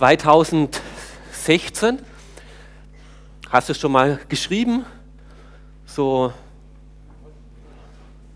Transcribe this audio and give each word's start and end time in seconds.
2016. 0.00 1.98
Hast 3.50 3.68
du 3.68 3.72
es 3.72 3.78
schon 3.78 3.92
mal 3.92 4.18
geschrieben? 4.30 4.86
So, 5.84 6.32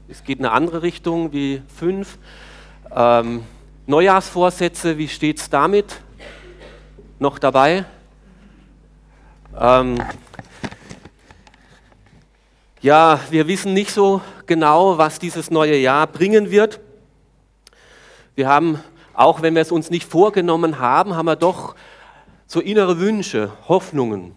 es 0.06 0.22
geht 0.22 0.40
in 0.40 0.44
eine 0.44 0.52
andere 0.54 0.82
Richtung 0.82 1.32
wie 1.32 1.62
fünf. 1.74 2.18
Ähm, 2.94 3.44
Neujahrsvorsätze, 3.86 4.98
wie 4.98 5.08
steht 5.08 5.40
es 5.40 5.48
damit? 5.48 6.02
Noch 7.18 7.38
dabei? 7.38 7.86
Ähm, 9.58 10.02
ja, 12.82 13.20
wir 13.30 13.48
wissen 13.48 13.72
nicht 13.72 13.90
so 13.90 14.20
genau, 14.44 14.98
was 14.98 15.18
dieses 15.18 15.50
neue 15.50 15.78
Jahr 15.78 16.06
bringen 16.08 16.50
wird. 16.50 16.78
Wir 18.34 18.48
haben, 18.48 18.80
auch 19.14 19.42
wenn 19.42 19.54
wir 19.54 19.62
es 19.62 19.72
uns 19.72 19.90
nicht 19.90 20.08
vorgenommen 20.08 20.78
haben, 20.78 21.16
haben 21.16 21.26
wir 21.26 21.36
doch 21.36 21.74
so 22.46 22.60
innere 22.60 22.98
Wünsche, 22.98 23.52
Hoffnungen 23.68 24.36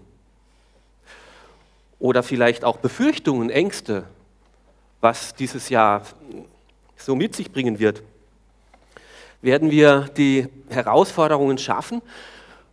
oder 1.99 2.23
vielleicht 2.23 2.63
auch 2.63 2.77
Befürchtungen, 2.77 3.49
Ängste, 3.49 4.05
was 5.01 5.35
dieses 5.35 5.69
Jahr 5.69 6.03
so 6.95 7.15
mit 7.15 7.35
sich 7.35 7.51
bringen 7.51 7.79
wird. 7.79 8.03
Werden 9.41 9.71
wir 9.71 10.09
die 10.15 10.47
Herausforderungen 10.69 11.57
schaffen? 11.57 12.01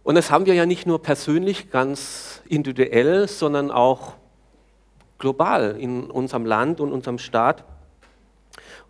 Und 0.02 0.16
das 0.16 0.30
haben 0.30 0.46
wir 0.46 0.54
ja 0.54 0.66
nicht 0.66 0.86
nur 0.86 1.02
persönlich, 1.02 1.70
ganz 1.70 2.42
individuell, 2.48 3.28
sondern 3.28 3.70
auch 3.70 4.14
global 5.18 5.76
in 5.78 6.10
unserem 6.10 6.44
Land 6.44 6.80
und 6.80 6.92
unserem 6.92 7.18
Staat. 7.18 7.64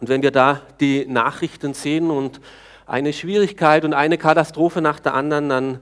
Und 0.01 0.09
wenn 0.09 0.23
wir 0.23 0.33
da 0.33 0.61
die 0.81 1.07
Nachrichten 1.07 1.75
sehen 1.75 2.11
und 2.11 2.41
eine 2.87 3.13
Schwierigkeit 3.13 3.85
und 3.85 3.95
eine 3.95 4.19
Katastrophe 4.19 4.81
nach 4.81 5.01
der 5.01 5.15
anderen, 5.15 5.49
dann 5.49 5.81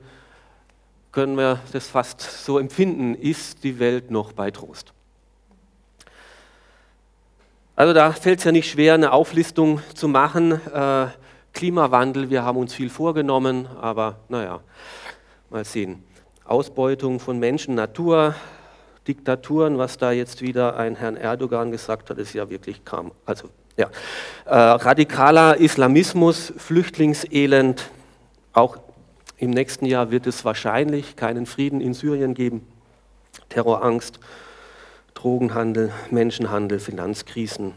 können 1.10 1.36
wir 1.36 1.60
das 1.72 1.88
fast 1.88 2.20
so 2.20 2.58
empfinden, 2.58 3.14
ist 3.14 3.64
die 3.64 3.78
Welt 3.78 4.10
noch 4.10 4.32
bei 4.32 4.50
Trost. 4.50 4.92
Also 7.76 7.92
da 7.94 8.12
fällt 8.12 8.38
es 8.38 8.44
ja 8.44 8.52
nicht 8.52 8.70
schwer, 8.70 8.94
eine 8.94 9.12
Auflistung 9.12 9.80
zu 9.94 10.08
machen. 10.08 10.52
Äh, 10.52 11.06
Klimawandel, 11.52 12.30
wir 12.30 12.44
haben 12.44 12.58
uns 12.58 12.74
viel 12.74 12.88
vorgenommen, 12.88 13.66
aber 13.80 14.20
naja, 14.28 14.60
mal 15.50 15.64
sehen. 15.64 16.02
Ausbeutung 16.44 17.20
von 17.20 17.38
Menschen, 17.38 17.74
Natur, 17.74 18.34
Diktaturen, 19.06 19.78
was 19.78 19.98
da 19.98 20.12
jetzt 20.12 20.42
wieder 20.42 20.76
ein 20.76 20.96
Herrn 20.96 21.16
Erdogan 21.16 21.70
gesagt 21.70 22.10
hat, 22.10 22.18
ist 22.18 22.34
ja 22.34 22.48
wirklich 22.50 22.84
kam. 22.84 23.12
Also 23.26 23.48
ja, 23.76 23.90
äh, 24.44 24.54
radikaler 24.54 25.58
Islamismus, 25.58 26.52
Flüchtlingselend, 26.56 27.90
auch 28.52 28.78
im 29.38 29.50
nächsten 29.50 29.86
Jahr 29.86 30.10
wird 30.10 30.26
es 30.26 30.44
wahrscheinlich 30.44 31.16
keinen 31.16 31.46
Frieden 31.46 31.80
in 31.80 31.94
Syrien 31.94 32.34
geben, 32.34 32.66
Terrorangst, 33.48 34.20
Drogenhandel, 35.14 35.92
Menschenhandel, 36.10 36.78
Finanzkrisen, 36.78 37.74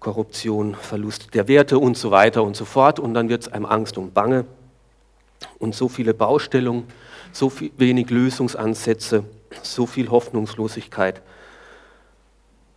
Korruption, 0.00 0.74
Verlust 0.74 1.34
der 1.34 1.48
Werte 1.48 1.78
und 1.78 1.96
so 1.96 2.10
weiter 2.10 2.42
und 2.42 2.56
so 2.56 2.64
fort. 2.64 2.98
Und 2.98 3.14
dann 3.14 3.28
wird 3.28 3.42
es 3.42 3.52
einem 3.52 3.66
Angst 3.66 3.98
und 3.98 4.14
Bange 4.14 4.44
und 5.58 5.74
so 5.74 5.88
viele 5.88 6.12
Baustellungen, 6.12 6.84
so 7.32 7.50
viel, 7.50 7.70
wenig 7.76 8.10
Lösungsansätze 8.10 9.24
so 9.62 9.86
viel 9.86 10.10
Hoffnungslosigkeit. 10.10 11.22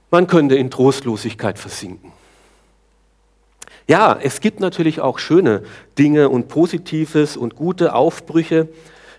Man 0.10 0.28
könnte 0.28 0.56
in 0.56 0.72
Trostlosigkeit 0.72 1.60
versinken. 1.60 2.14
Ja, 3.88 4.18
es 4.22 4.42
gibt 4.42 4.60
natürlich 4.60 5.00
auch 5.00 5.20
schöne 5.20 5.64
Dinge 5.98 6.30
und 6.30 6.48
Positives 6.48 7.38
und 7.38 7.56
gute 7.56 7.94
Aufbrüche. 7.94 8.68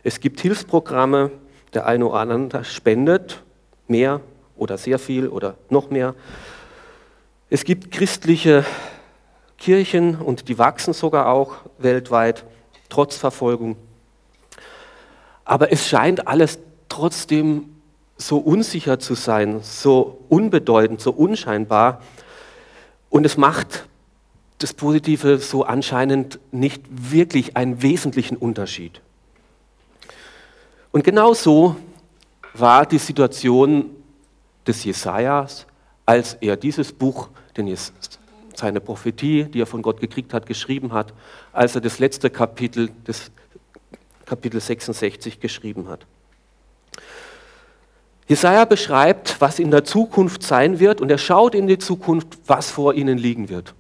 Es 0.02 0.20
gibt 0.20 0.40
Hilfsprogramme, 0.40 1.30
der 1.74 1.86
eine 1.86 2.06
oder 2.06 2.20
andere 2.20 2.64
spendet 2.64 3.42
mehr 3.86 4.20
oder 4.56 4.76
sehr 4.76 4.98
viel 4.98 5.28
oder 5.28 5.56
noch 5.70 5.90
mehr. 5.90 6.14
Es 7.50 7.64
gibt 7.64 7.90
christliche 7.90 8.64
Kirchen 9.56 10.16
und 10.16 10.48
die 10.48 10.58
wachsen 10.58 10.92
sogar 10.92 11.28
auch 11.28 11.56
weltweit, 11.78 12.44
trotz 12.88 13.16
Verfolgung. 13.16 13.76
Aber 15.44 15.72
es 15.72 15.88
scheint 15.88 16.26
alles 16.26 16.58
trotzdem 16.90 17.77
so 18.18 18.38
unsicher 18.38 18.98
zu 18.98 19.14
sein, 19.14 19.60
so 19.62 20.24
unbedeutend, 20.28 21.00
so 21.00 21.12
unscheinbar. 21.12 22.02
Und 23.08 23.24
es 23.24 23.36
macht 23.36 23.88
das 24.58 24.74
Positive 24.74 25.38
so 25.38 25.62
anscheinend 25.62 26.40
nicht 26.50 26.82
wirklich 26.90 27.56
einen 27.56 27.80
wesentlichen 27.80 28.36
Unterschied. 28.36 29.00
Und 30.90 31.04
genau 31.04 31.32
so 31.32 31.76
war 32.54 32.84
die 32.84 32.98
Situation 32.98 33.90
des 34.66 34.84
Jesajas, 34.84 35.66
als 36.04 36.34
er 36.34 36.56
dieses 36.56 36.92
Buch, 36.92 37.28
den 37.56 37.68
seine 38.54 38.80
Prophetie, 38.80 39.44
die 39.44 39.62
er 39.62 39.66
von 39.66 39.82
Gott 39.82 40.00
gekriegt 40.00 40.34
hat, 40.34 40.46
geschrieben 40.46 40.92
hat, 40.92 41.14
als 41.52 41.76
er 41.76 41.80
das 41.80 42.00
letzte 42.00 42.28
Kapitel, 42.28 42.90
das 43.04 43.30
Kapitel 44.24 44.60
66 44.60 45.38
geschrieben 45.38 45.88
hat. 45.88 46.06
Jesaja 48.28 48.66
beschreibt, 48.66 49.40
was 49.40 49.58
in 49.58 49.70
der 49.70 49.84
Zukunft 49.84 50.42
sein 50.42 50.78
wird 50.78 51.00
und 51.00 51.10
er 51.10 51.16
schaut 51.16 51.54
in 51.54 51.66
die 51.66 51.78
Zukunft, 51.78 52.38
was 52.46 52.70
vor 52.70 52.92
ihnen 52.92 53.16
liegen 53.16 53.48
wird. 53.48 53.74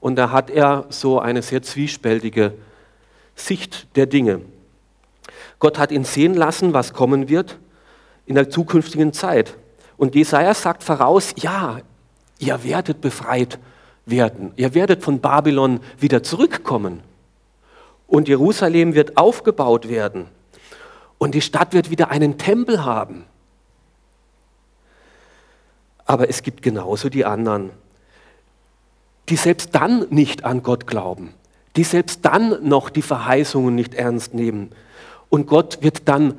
Und 0.00 0.16
da 0.16 0.30
hat 0.30 0.48
er 0.50 0.86
so 0.88 1.20
eine 1.20 1.42
sehr 1.42 1.62
zwiespältige 1.62 2.54
Sicht 3.34 3.86
der 3.96 4.06
Dinge. 4.06 4.40
Gott 5.58 5.78
hat 5.78 5.92
ihn 5.92 6.04
sehen 6.04 6.34
lassen, 6.34 6.72
was 6.72 6.94
kommen 6.94 7.28
wird 7.28 7.58
in 8.26 8.34
der 8.34 8.48
zukünftigen 8.48 9.12
Zeit. 9.12 9.54
Und 9.98 10.14
Jesaja 10.14 10.54
sagt 10.54 10.82
voraus: 10.82 11.34
Ja, 11.36 11.80
ihr 12.38 12.64
werdet 12.64 13.02
befreit 13.02 13.58
werden. 14.06 14.52
Ihr 14.56 14.74
werdet 14.74 15.02
von 15.02 15.20
Babylon 15.20 15.80
wieder 15.98 16.22
zurückkommen. 16.22 17.00
Und 18.06 18.28
Jerusalem 18.28 18.94
wird 18.94 19.16
aufgebaut 19.16 19.88
werden. 19.88 20.26
Und 21.18 21.34
die 21.34 21.40
Stadt 21.40 21.72
wird 21.72 21.90
wieder 21.90 22.10
einen 22.10 22.38
Tempel 22.38 22.84
haben. 22.84 23.24
Aber 26.06 26.28
es 26.28 26.42
gibt 26.42 26.62
genauso 26.62 27.08
die 27.08 27.24
anderen, 27.24 27.70
die 29.28 29.36
selbst 29.36 29.74
dann 29.74 30.06
nicht 30.10 30.44
an 30.44 30.62
Gott 30.62 30.86
glauben, 30.86 31.32
die 31.76 31.84
selbst 31.84 32.24
dann 32.24 32.66
noch 32.66 32.90
die 32.90 33.02
Verheißungen 33.02 33.74
nicht 33.74 33.94
ernst 33.94 34.34
nehmen. 34.34 34.70
Und 35.30 35.46
Gott 35.46 35.78
wird 35.82 36.08
dann 36.08 36.38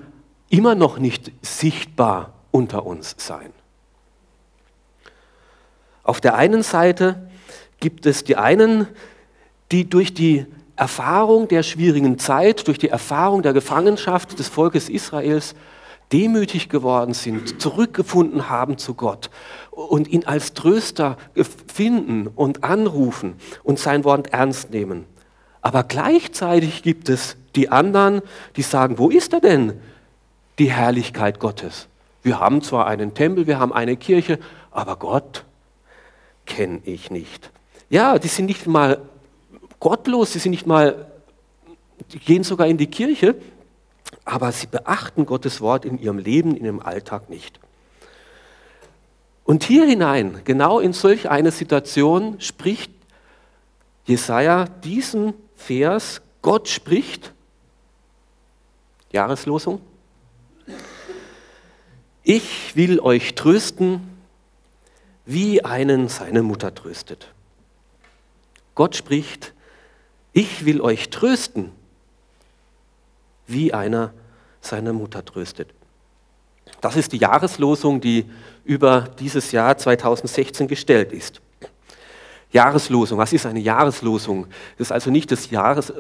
immer 0.50 0.76
noch 0.76 1.00
nicht 1.00 1.32
sichtbar 1.42 2.34
unter 2.52 2.86
uns 2.86 3.16
sein. 3.18 3.52
Auf 6.04 6.22
der 6.22 6.36
einen 6.36 6.62
Seite 6.62 7.28
gibt 7.80 8.06
es 8.06 8.24
die 8.24 8.38
einen, 8.38 8.88
die 9.72 9.90
durch 9.90 10.14
die 10.14 10.46
Erfahrung 10.76 11.48
der 11.48 11.64
schwierigen 11.64 12.20
Zeit, 12.20 12.68
durch 12.68 12.78
die 12.78 12.90
Erfahrung 12.90 13.42
der 13.42 13.54
Gefangenschaft 13.54 14.38
des 14.38 14.48
Volkes 14.48 14.90
Israels 14.90 15.56
demütig 16.16 16.70
geworden 16.70 17.14
sind, 17.14 17.62
zurückgefunden 17.62 18.50
haben 18.50 18.78
zu 18.78 18.94
Gott 18.94 19.30
und 19.70 20.08
ihn 20.08 20.24
als 20.26 20.54
Tröster 20.54 21.18
finden 21.68 22.28
und 22.28 22.64
anrufen 22.64 23.36
und 23.64 23.80
sein 23.80 24.06
Wort 24.06 24.32
ernst 24.32 24.72
nehmen. 24.72 25.04
Aber 25.62 25.84
gleichzeitig 25.84 26.84
gibt 26.84 27.10
es 27.10 27.36
die 27.58 27.68
anderen, 27.70 28.22
die 28.56 28.62
sagen, 28.62 28.98
wo 28.98 29.10
ist 29.10 29.34
er 29.34 29.42
denn, 29.42 29.74
die 30.58 30.72
Herrlichkeit 30.72 31.42
Gottes? 31.42 31.90
Wir 32.24 32.40
haben 32.40 32.62
zwar 32.62 32.88
einen 32.88 33.14
Tempel, 33.14 33.46
wir 33.46 33.60
haben 33.60 33.74
eine 33.74 33.98
Kirche, 33.98 34.40
aber 34.72 34.96
Gott 34.96 35.44
kenne 36.46 36.80
ich 36.86 37.12
nicht. 37.12 37.52
Ja, 37.90 38.20
die 38.20 38.30
sind 38.30 38.46
nicht 38.46 38.68
mal 38.68 39.02
gottlos, 39.82 40.32
sie 40.32 40.40
sind 40.40 40.52
nicht 40.52 40.66
mal, 40.66 41.08
die 42.14 42.20
gehen 42.20 42.46
sogar 42.46 42.68
in 42.68 42.78
die 42.78 42.88
Kirche, 42.88 43.36
aber 44.26 44.52
sie 44.52 44.68
beachten 44.68 45.26
Gottes 45.26 45.62
Wort 45.62 45.86
in 45.86 46.00
ihrem 46.00 46.18
Leben, 46.18 46.58
in 46.58 46.66
ihrem 46.66 46.80
Alltag 46.80 47.30
nicht. 47.30 47.60
Und 49.44 49.64
hier 49.64 49.86
hinein, 49.86 50.42
genau 50.44 50.80
in 50.80 50.92
solch 50.92 51.30
eine 51.30 51.52
Situation, 51.52 52.42
spricht 52.42 52.92
Jesaja 54.06 54.66
diesen 54.66 55.36
Vers: 55.56 56.22
Gott 56.42 56.68
spricht, 56.68 57.32
Jahreslosung, 59.12 59.82
ich 62.24 62.76
will 62.76 63.00
euch 63.00 63.36
trösten, 63.36 64.02
wie 65.26 65.64
einen 65.64 66.10
seine 66.10 66.42
Mutter 66.42 66.74
tröstet. 66.74 67.32
Gott 68.74 68.96
spricht, 68.96 69.54
ich 70.34 70.66
will 70.66 70.82
euch 70.82 71.12
trösten, 71.12 71.72
wie 73.48 73.74
einer 73.74 74.14
seine 74.62 74.94
Mutter 74.94 75.24
tröstet. 75.24 75.70
Das 76.82 76.96
ist 76.96 77.14
die 77.14 77.18
Jahreslosung, 77.18 78.02
die 78.02 78.26
über 78.64 79.10
dieses 79.20 79.52
Jahr 79.52 79.78
2016 79.78 80.68
gestellt 80.68 81.14
ist. 81.14 81.42
Jahreslosung. 82.52 83.18
Was 83.18 83.34
ist 83.34 83.46
eine 83.46 83.60
Jahreslosung? 83.60 84.48
Das 84.78 84.88
ist 84.88 84.92
also 84.92 85.12
nicht 85.12 85.32
das 85.32 85.50
Jahres, 85.50 85.94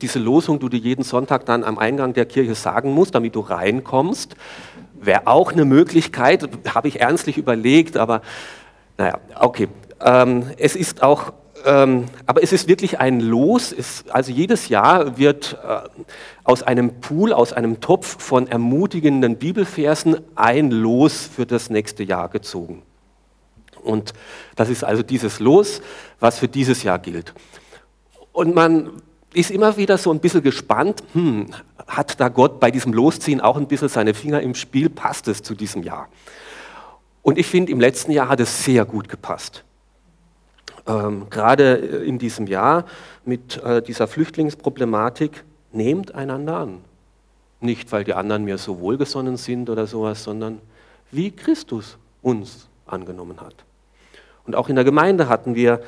diese 0.00 0.18
Losung, 0.18 0.60
die 0.60 0.68
du 0.68 0.76
jeden 0.76 1.04
Sonntag 1.04 1.46
dann 1.46 1.64
am 1.64 1.78
Eingang 1.78 2.12
der 2.12 2.26
Kirche 2.26 2.54
sagen 2.54 2.92
musst, 2.92 3.14
damit 3.14 3.34
du 3.34 3.40
reinkommst. 3.40 4.36
Wäre 5.00 5.26
auch 5.26 5.52
eine 5.52 5.64
Möglichkeit, 5.64 6.48
habe 6.74 6.88
ich 6.88 7.00
ernstlich 7.00 7.38
überlegt, 7.38 7.96
aber 7.96 8.20
naja, 8.98 9.18
okay. 9.36 9.68
Ähm, 10.02 10.50
es 10.58 10.76
ist 10.76 11.02
auch, 11.02 11.32
ähm, 11.64 12.06
aber 12.26 12.42
es 12.42 12.52
ist 12.52 12.68
wirklich 12.68 13.00
ein 13.00 13.20
Los. 13.20 13.72
Es, 13.72 14.04
also 14.10 14.32
jedes 14.32 14.68
Jahr 14.68 15.18
wird 15.18 15.58
äh, 15.66 15.88
aus 16.44 16.62
einem 16.62 17.00
Pool, 17.00 17.32
aus 17.32 17.52
einem 17.52 17.80
Topf 17.80 18.22
von 18.22 18.46
ermutigenden 18.46 19.36
Bibelversen 19.36 20.20
ein 20.34 20.70
Los 20.70 21.28
für 21.34 21.46
das 21.46 21.70
nächste 21.70 22.02
Jahr 22.02 22.28
gezogen. 22.28 22.82
Und 23.82 24.12
das 24.56 24.68
ist 24.68 24.84
also 24.84 25.02
dieses 25.02 25.40
Los, 25.40 25.80
was 26.18 26.38
für 26.38 26.48
dieses 26.48 26.82
Jahr 26.82 26.98
gilt. 26.98 27.34
Und 28.32 28.54
man 28.54 29.02
ist 29.32 29.50
immer 29.50 29.76
wieder 29.76 29.98
so 29.98 30.12
ein 30.12 30.20
bisschen 30.20 30.42
gespannt, 30.42 31.02
hm, 31.12 31.46
hat 31.86 32.20
da 32.20 32.28
Gott 32.28 32.60
bei 32.60 32.70
diesem 32.70 32.92
Losziehen 32.92 33.40
auch 33.40 33.56
ein 33.56 33.68
bisschen 33.68 33.88
seine 33.88 34.14
Finger 34.14 34.40
im 34.40 34.54
Spiel, 34.54 34.90
passt 34.90 35.28
es 35.28 35.42
zu 35.42 35.54
diesem 35.54 35.82
Jahr? 35.82 36.08
Und 37.22 37.38
ich 37.38 37.46
finde, 37.46 37.72
im 37.72 37.80
letzten 37.80 38.12
Jahr 38.12 38.28
hat 38.28 38.40
es 38.40 38.64
sehr 38.64 38.84
gut 38.84 39.08
gepasst. 39.08 39.64
Ähm, 40.86 41.26
Gerade 41.30 41.74
in 41.74 42.18
diesem 42.18 42.46
Jahr 42.46 42.84
mit 43.24 43.62
äh, 43.62 43.82
dieser 43.82 44.06
Flüchtlingsproblematik, 44.06 45.44
nehmt 45.72 46.14
einander 46.14 46.56
an. 46.56 46.78
Nicht, 47.60 47.92
weil 47.92 48.04
die 48.04 48.14
anderen 48.14 48.44
mir 48.44 48.58
so 48.58 48.80
wohlgesonnen 48.80 49.36
sind 49.36 49.68
oder 49.70 49.86
sowas, 49.86 50.24
sondern 50.24 50.60
wie 51.10 51.30
Christus 51.30 51.98
uns 52.22 52.68
angenommen 52.86 53.40
hat. 53.40 53.54
Und 54.46 54.56
auch 54.56 54.68
in 54.68 54.74
der 54.74 54.84
Gemeinde 54.84 55.28
hatten 55.28 55.54
wir 55.54 55.82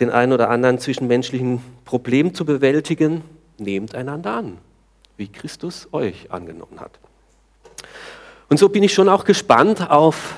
den 0.00 0.10
einen 0.10 0.32
oder 0.32 0.50
anderen 0.50 0.78
zwischenmenschlichen 0.78 1.62
Problem 1.84 2.34
zu 2.34 2.44
bewältigen. 2.44 3.22
Nehmt 3.58 3.94
einander 3.94 4.34
an, 4.34 4.58
wie 5.16 5.28
Christus 5.28 5.88
euch 5.92 6.30
angenommen 6.30 6.80
hat. 6.80 6.98
Und 8.48 8.58
so 8.58 8.68
bin 8.68 8.82
ich 8.82 8.92
schon 8.92 9.08
auch 9.08 9.24
gespannt 9.24 9.90
auf 9.90 10.34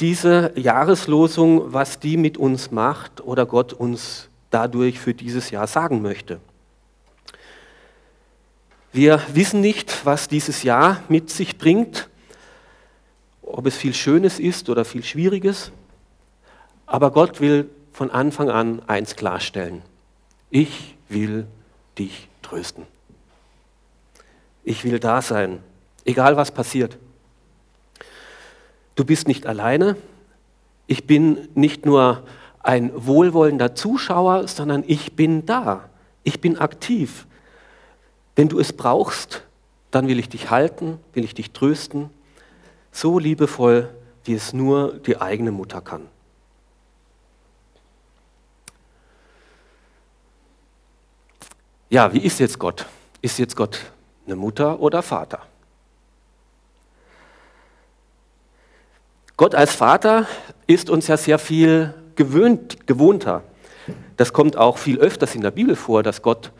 diese 0.00 0.52
Jahreslosung, 0.54 1.72
was 1.72 1.98
die 1.98 2.16
mit 2.16 2.36
uns 2.36 2.70
macht 2.70 3.20
oder 3.20 3.46
Gott 3.46 3.72
uns 3.72 4.28
dadurch 4.50 4.98
für 4.98 5.14
dieses 5.14 5.50
Jahr 5.50 5.66
sagen 5.66 6.02
möchte. 6.02 6.40
Wir 8.92 9.20
wissen 9.32 9.60
nicht, 9.60 10.04
was 10.06 10.28
dieses 10.28 10.62
Jahr 10.62 11.02
mit 11.08 11.30
sich 11.30 11.58
bringt, 11.58 12.08
ob 13.42 13.66
es 13.66 13.76
viel 13.76 13.94
Schönes 13.94 14.38
ist 14.38 14.68
oder 14.68 14.84
viel 14.84 15.04
Schwieriges. 15.04 15.72
Aber 16.86 17.10
Gott 17.10 17.40
will 17.40 17.68
von 17.92 18.10
Anfang 18.10 18.50
an 18.50 18.82
eins 18.86 19.16
klarstellen. 19.16 19.82
Ich 20.50 20.94
will 21.08 21.46
dich 21.98 22.28
trösten. 22.42 22.86
Ich 24.64 24.84
will 24.84 24.98
da 24.98 25.20
sein, 25.20 25.62
egal 26.04 26.36
was 26.36 26.50
passiert. 26.50 26.96
Du 28.98 29.04
bist 29.04 29.28
nicht 29.28 29.46
alleine. 29.46 29.96
Ich 30.88 31.06
bin 31.06 31.48
nicht 31.54 31.86
nur 31.86 32.24
ein 32.58 32.90
wohlwollender 32.96 33.76
Zuschauer, 33.76 34.48
sondern 34.48 34.82
ich 34.84 35.14
bin 35.14 35.46
da. 35.46 35.88
Ich 36.24 36.40
bin 36.40 36.58
aktiv. 36.58 37.28
Wenn 38.34 38.48
du 38.48 38.58
es 38.58 38.72
brauchst, 38.72 39.44
dann 39.92 40.08
will 40.08 40.18
ich 40.18 40.28
dich 40.28 40.50
halten, 40.50 40.98
will 41.12 41.22
ich 41.22 41.32
dich 41.32 41.52
trösten, 41.52 42.10
so 42.90 43.20
liebevoll, 43.20 43.88
wie 44.24 44.34
es 44.34 44.52
nur 44.52 44.94
die 44.94 45.20
eigene 45.20 45.52
Mutter 45.52 45.80
kann. 45.80 46.08
Ja, 51.88 52.12
wie 52.12 52.24
ist 52.24 52.40
jetzt 52.40 52.58
Gott? 52.58 52.84
Ist 53.22 53.38
jetzt 53.38 53.54
Gott 53.54 53.78
eine 54.26 54.34
Mutter 54.34 54.80
oder 54.80 55.02
Vater? 55.02 55.46
Gott 59.38 59.54
als 59.54 59.72
Vater 59.72 60.26
ist 60.66 60.90
uns 60.90 61.06
ja 61.06 61.16
sehr 61.16 61.38
viel 61.38 61.94
gewöhnt, 62.16 62.88
gewohnter. 62.88 63.44
Das 64.16 64.32
kommt 64.32 64.56
auch 64.56 64.78
viel 64.78 64.98
öfters 64.98 65.36
in 65.36 65.42
der 65.42 65.52
Bibel 65.52 65.76
vor, 65.76 66.02
dass 66.02 66.22
Gott 66.22 66.50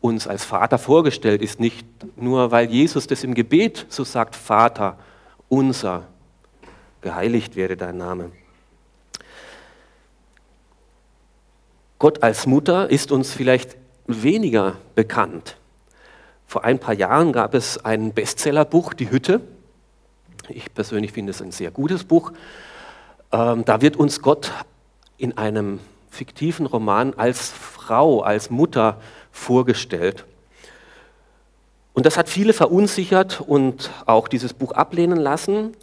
uns 0.00 0.26
als 0.26 0.44
Vater 0.44 0.78
vorgestellt 0.78 1.42
ist, 1.42 1.60
nicht 1.60 1.86
nur 2.16 2.50
weil 2.50 2.68
Jesus 2.68 3.06
das 3.06 3.22
im 3.22 3.34
Gebet 3.34 3.86
so 3.88 4.02
sagt, 4.02 4.34
Vater 4.34 4.98
unser, 5.48 6.08
geheiligt 7.02 7.54
werde 7.54 7.76
dein 7.76 7.98
Name. 7.98 8.32
Gott 12.00 12.24
als 12.24 12.46
Mutter 12.48 12.90
ist 12.90 13.12
uns 13.12 13.32
vielleicht 13.32 13.76
weniger 14.08 14.74
bekannt. 14.96 15.56
Vor 16.48 16.64
ein 16.64 16.80
paar 16.80 16.94
Jahren 16.94 17.32
gab 17.32 17.54
es 17.54 17.84
ein 17.84 18.12
Bestsellerbuch, 18.12 18.92
Die 18.92 19.10
Hütte. 19.10 19.40
Ich 20.48 20.72
persönlich 20.74 21.12
finde 21.12 21.30
es 21.30 21.42
ein 21.42 21.52
sehr 21.52 21.70
gutes 21.70 22.04
Buch. 22.04 22.32
Ähm, 23.32 23.64
da 23.64 23.80
wird 23.80 23.96
uns 23.96 24.22
Gott 24.22 24.52
in 25.16 25.36
einem 25.38 25.80
fiktiven 26.10 26.66
Roman 26.66 27.14
als 27.14 27.50
Frau, 27.50 28.20
als 28.20 28.50
Mutter 28.50 29.00
vorgestellt. 29.32 30.24
Und 31.92 32.06
das 32.06 32.16
hat 32.16 32.28
viele 32.28 32.52
verunsichert 32.52 33.40
und 33.40 33.90
auch 34.06 34.28
dieses 34.28 34.52
Buch 34.52 34.72
ablehnen 34.72 35.18
lassen. 35.18 35.76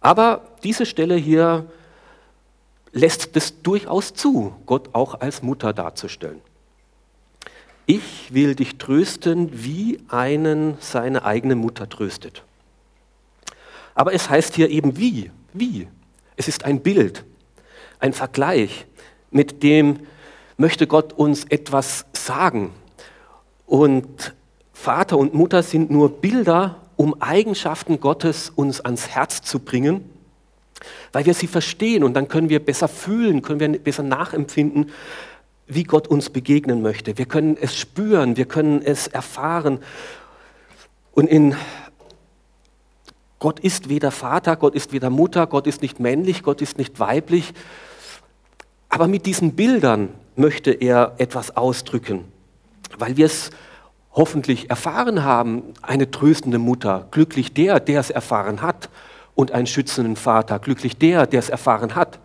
Aber 0.00 0.42
diese 0.62 0.86
Stelle 0.86 1.16
hier 1.16 1.66
lässt 2.92 3.36
das 3.36 3.62
durchaus 3.62 4.14
zu, 4.14 4.54
Gott 4.66 4.90
auch 4.92 5.20
als 5.20 5.42
Mutter 5.42 5.72
darzustellen. 5.72 6.40
Ich 7.86 8.34
will 8.34 8.54
dich 8.54 8.78
trösten, 8.78 9.50
wie 9.52 10.00
einen 10.08 10.76
seine 10.80 11.24
eigene 11.24 11.54
Mutter 11.54 11.88
tröstet. 11.88 12.42
Aber 13.96 14.12
es 14.12 14.30
heißt 14.30 14.54
hier 14.54 14.70
eben 14.70 14.98
wie, 14.98 15.32
wie. 15.52 15.88
Es 16.36 16.46
ist 16.46 16.64
ein 16.64 16.80
Bild, 16.80 17.24
ein 17.98 18.12
Vergleich, 18.12 18.86
mit 19.30 19.62
dem 19.64 20.00
möchte 20.58 20.86
Gott 20.86 21.14
uns 21.14 21.44
etwas 21.44 22.04
sagen. 22.12 22.70
Und 23.64 24.34
Vater 24.72 25.16
und 25.16 25.34
Mutter 25.34 25.62
sind 25.62 25.90
nur 25.90 26.20
Bilder, 26.20 26.76
um 26.96 27.20
Eigenschaften 27.20 27.98
Gottes 27.98 28.50
uns 28.50 28.82
ans 28.82 29.08
Herz 29.08 29.40
zu 29.42 29.60
bringen, 29.60 30.08
weil 31.12 31.24
wir 31.24 31.34
sie 31.34 31.46
verstehen 31.46 32.04
und 32.04 32.14
dann 32.14 32.28
können 32.28 32.50
wir 32.50 32.62
besser 32.64 32.88
fühlen, 32.88 33.40
können 33.40 33.60
wir 33.60 33.78
besser 33.78 34.02
nachempfinden, 34.02 34.90
wie 35.66 35.84
Gott 35.84 36.06
uns 36.06 36.28
begegnen 36.28 36.82
möchte. 36.82 37.16
Wir 37.16 37.26
können 37.26 37.56
es 37.58 37.74
spüren, 37.74 38.36
wir 38.36 38.44
können 38.44 38.82
es 38.82 39.06
erfahren. 39.06 39.78
Und 41.12 41.28
in 41.28 41.56
Gott 43.38 43.60
ist 43.60 43.88
weder 43.88 44.10
Vater, 44.10 44.56
Gott 44.56 44.74
ist 44.74 44.92
weder 44.92 45.10
Mutter, 45.10 45.46
Gott 45.46 45.66
ist 45.66 45.82
nicht 45.82 46.00
männlich, 46.00 46.42
Gott 46.42 46.62
ist 46.62 46.78
nicht 46.78 46.98
weiblich. 46.98 47.52
Aber 48.88 49.08
mit 49.08 49.26
diesen 49.26 49.54
Bildern 49.54 50.08
möchte 50.36 50.70
er 50.70 51.14
etwas 51.18 51.56
ausdrücken, 51.56 52.24
weil 52.98 53.16
wir 53.16 53.26
es 53.26 53.50
hoffentlich 54.12 54.70
erfahren 54.70 55.22
haben, 55.22 55.74
eine 55.82 56.10
tröstende 56.10 56.58
Mutter, 56.58 57.06
glücklich 57.10 57.52
der, 57.52 57.80
der 57.80 58.00
es 58.00 58.10
erfahren 58.10 58.62
hat, 58.62 58.88
und 59.34 59.52
einen 59.52 59.66
schützenden 59.66 60.16
Vater, 60.16 60.58
glücklich 60.58 60.96
der, 60.96 61.26
der 61.26 61.38
es 61.38 61.50
erfahren 61.50 61.94
hat. 61.94 62.18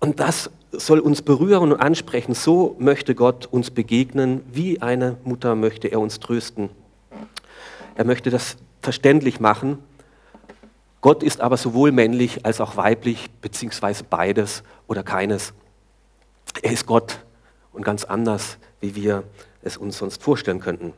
Und 0.00 0.18
das 0.18 0.50
soll 0.72 0.98
uns 0.98 1.22
berühren 1.22 1.72
und 1.72 1.80
ansprechen. 1.80 2.34
So 2.34 2.74
möchte 2.80 3.14
Gott 3.14 3.46
uns 3.46 3.70
begegnen, 3.70 4.42
wie 4.52 4.82
eine 4.82 5.16
Mutter 5.22 5.54
möchte 5.54 5.86
er 5.86 6.00
uns 6.00 6.18
trösten. 6.18 6.68
Er 7.94 8.04
möchte 8.04 8.30
das 8.30 8.56
verständlich 8.82 9.40
machen. 9.40 9.78
Gott 11.00 11.22
ist 11.22 11.40
aber 11.40 11.56
sowohl 11.56 11.92
männlich 11.92 12.44
als 12.44 12.60
auch 12.60 12.76
weiblich, 12.76 13.30
beziehungsweise 13.40 14.04
beides 14.04 14.62
oder 14.86 15.02
keines. 15.02 15.52
Er 16.62 16.72
ist 16.72 16.86
Gott 16.86 17.20
und 17.72 17.84
ganz 17.84 18.04
anders, 18.04 18.58
wie 18.80 18.94
wir 18.94 19.24
es 19.62 19.76
uns 19.76 19.98
sonst 19.98 20.22
vorstellen 20.22 20.60
könnten. 20.60 20.92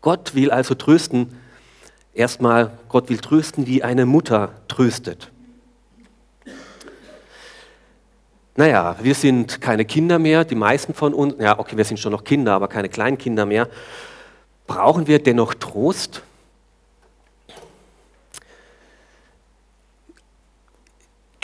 Gott 0.00 0.34
will 0.34 0.50
also 0.50 0.74
trösten. 0.74 1.38
Erstmal, 2.12 2.78
Gott 2.88 3.08
will 3.08 3.18
trösten, 3.18 3.66
wie 3.66 3.82
eine 3.82 4.06
Mutter 4.06 4.52
tröstet. 4.68 5.30
Naja, 8.56 8.96
wir 9.02 9.14
sind 9.14 9.60
keine 9.60 9.84
Kinder 9.84 10.18
mehr, 10.18 10.44
die 10.44 10.54
meisten 10.54 10.94
von 10.94 11.12
uns, 11.12 11.34
ja, 11.38 11.58
okay, 11.58 11.76
wir 11.76 11.84
sind 11.84 11.98
schon 11.98 12.12
noch 12.12 12.24
Kinder, 12.24 12.54
aber 12.54 12.68
keine 12.68 12.88
Kleinkinder 12.88 13.44
mehr. 13.44 13.68
Brauchen 14.66 15.06
wir 15.06 15.22
dennoch 15.22 15.52
Trost? 15.54 16.22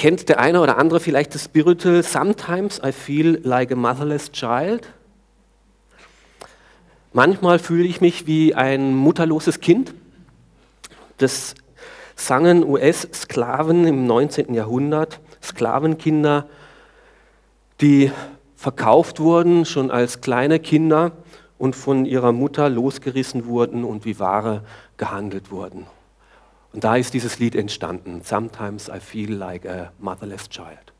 Kennt 0.02 0.28
der 0.28 0.40
eine 0.40 0.60
oder 0.60 0.78
andere 0.78 0.98
vielleicht 0.98 1.32
das 1.32 1.44
Spiritual 1.44 2.02
Sometimes 2.02 2.80
I 2.84 2.90
feel 2.90 3.38
like 3.44 3.70
a 3.70 3.76
motherless 3.76 4.32
child? 4.32 4.92
Manchmal 7.12 7.60
fühle 7.60 7.84
ich 7.84 8.00
mich 8.00 8.26
wie 8.26 8.52
ein 8.52 8.96
mutterloses 8.96 9.60
Kind. 9.60 9.94
Das 11.18 11.54
sangen 12.16 12.64
US-Sklaven 12.64 13.86
im 13.86 14.04
19. 14.04 14.54
Jahrhundert, 14.54 15.20
Sklavenkinder, 15.40 16.48
die 17.80 18.10
verkauft 18.56 19.20
wurden 19.20 19.64
schon 19.64 19.92
als 19.92 20.20
kleine 20.20 20.58
Kinder 20.58 21.12
und 21.58 21.76
von 21.76 22.06
ihrer 22.06 22.32
Mutter 22.32 22.68
losgerissen 22.68 23.46
wurden 23.46 23.84
und 23.84 24.04
wie 24.04 24.18
Ware 24.18 24.64
gehandelt 24.96 25.52
wurden. 25.52 25.86
Und 26.72 26.84
da 26.84 26.96
ist 26.96 27.12
dieses 27.14 27.38
Lied 27.38 27.54
entstanden. 27.54 28.22
Sometimes 28.24 28.88
I 28.88 28.98
feel 28.98 29.32
like 29.32 29.66
a 29.66 29.92
motherless 29.98 30.48
child. 30.48 30.92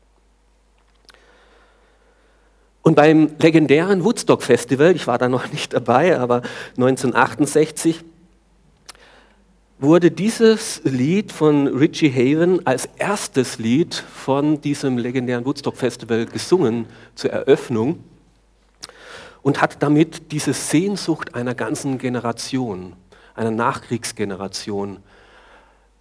Und 2.83 2.95
beim 2.95 3.31
legendären 3.39 4.03
Woodstock 4.03 4.43
Festival, 4.43 4.95
ich 4.95 5.07
war 5.07 5.17
da 5.17 5.29
noch 5.29 5.51
nicht 5.51 5.73
dabei, 5.73 6.19
aber 6.19 6.41
1968, 6.77 8.03
wurde 9.79 10.11
dieses 10.11 10.81
Lied 10.83 11.31
von 11.31 11.67
Richie 11.67 12.11
Haven 12.11 12.65
als 12.65 12.87
erstes 12.97 13.57
Lied 13.57 13.95
von 13.95 14.61
diesem 14.61 14.97
legendären 14.97 15.45
Woodstock 15.45 15.75
Festival 15.75 16.25
gesungen 16.25 16.85
zur 17.15 17.31
Eröffnung 17.31 18.03
und 19.41 19.61
hat 19.61 19.81
damit 19.81 20.31
diese 20.31 20.53
Sehnsucht 20.53 21.35
einer 21.35 21.53
ganzen 21.53 21.97
Generation, 21.97 22.93
einer 23.35 23.51
Nachkriegsgeneration 23.51 24.99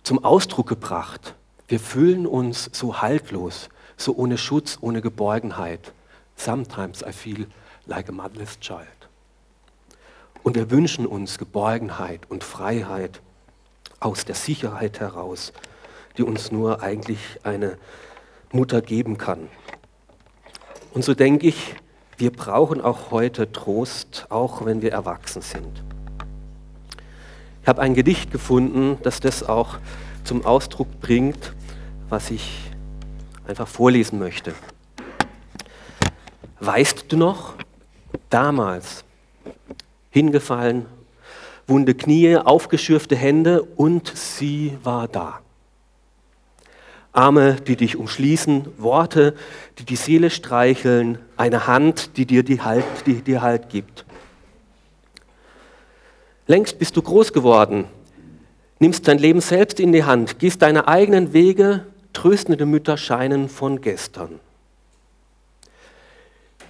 zum 0.02 0.24
Ausdruck 0.24 0.68
gebracht. 0.68 1.34
Wir 1.68 1.80
fühlen 1.80 2.26
uns 2.26 2.70
so 2.72 3.00
haltlos, 3.00 3.68
so 3.96 4.14
ohne 4.14 4.38
Schutz, 4.38 4.78
ohne 4.80 5.00
Geborgenheit. 5.00 5.92
Sometimes 6.36 7.02
I 7.02 7.12
feel 7.12 7.46
like 7.86 8.08
a 8.08 8.12
motherless 8.12 8.58
child. 8.60 8.86
Und 10.42 10.56
wir 10.56 10.70
wünschen 10.70 11.06
uns 11.06 11.38
Geborgenheit 11.38 12.22
und 12.28 12.42
Freiheit 12.42 13.20
aus 14.00 14.24
der 14.24 14.34
Sicherheit 14.34 14.98
heraus, 14.98 15.52
die 16.18 16.24
uns 16.24 16.50
nur 16.50 16.82
eigentlich 16.82 17.38
eine 17.44 17.78
Mutter 18.50 18.82
geben 18.82 19.18
kann. 19.18 19.48
Und 20.94 21.04
so 21.04 21.14
denke 21.14 21.46
ich, 21.46 21.76
wir 22.18 22.32
brauchen 22.32 22.80
auch 22.80 23.10
heute 23.10 23.50
Trost, 23.52 24.26
auch 24.28 24.64
wenn 24.64 24.82
wir 24.82 24.92
erwachsen 24.92 25.42
sind. 25.42 25.82
Ich 27.62 27.68
habe 27.68 27.80
ein 27.80 27.94
Gedicht 27.94 28.32
gefunden, 28.32 28.98
das 29.04 29.20
das 29.20 29.44
auch 29.44 29.78
zum 30.24 30.44
Ausdruck 30.44 31.00
bringt, 31.00 31.54
was 32.08 32.32
ich 32.32 32.58
einfach 33.46 33.68
vorlesen 33.68 34.18
möchte. 34.18 34.52
Weißt 36.58 37.06
du 37.08 37.16
noch, 37.16 37.54
damals 38.30 39.04
hingefallen, 40.10 40.86
wunde 41.68 41.94
Knie, 41.94 42.36
aufgeschürfte 42.36 43.14
Hände 43.14 43.62
und 43.62 44.08
sie 44.08 44.76
war 44.82 45.06
da. 45.06 45.38
Arme, 47.12 47.56
die 47.60 47.76
dich 47.76 47.96
umschließen, 47.96 48.72
Worte, 48.78 49.36
die 49.78 49.84
die 49.84 49.96
Seele 49.96 50.30
streicheln, 50.30 51.18
eine 51.36 51.68
Hand, 51.68 52.16
die 52.16 52.26
dir, 52.26 52.42
die 52.42 52.60
halt, 52.60 52.84
die 53.06 53.22
dir 53.22 53.40
Halt 53.40 53.68
gibt. 53.68 54.04
Längst 56.46 56.78
bist 56.78 56.96
du 56.96 57.02
groß 57.02 57.32
geworden, 57.32 57.86
nimmst 58.78 59.06
dein 59.06 59.18
Leben 59.18 59.40
selbst 59.40 59.78
in 59.78 59.92
die 59.92 60.04
Hand, 60.04 60.38
gehst 60.38 60.62
deine 60.62 60.88
eigenen 60.88 61.32
Wege, 61.32 61.86
tröstende 62.12 62.66
Mütter 62.66 62.96
scheinen 62.96 63.48
von 63.48 63.80
gestern. 63.80 64.40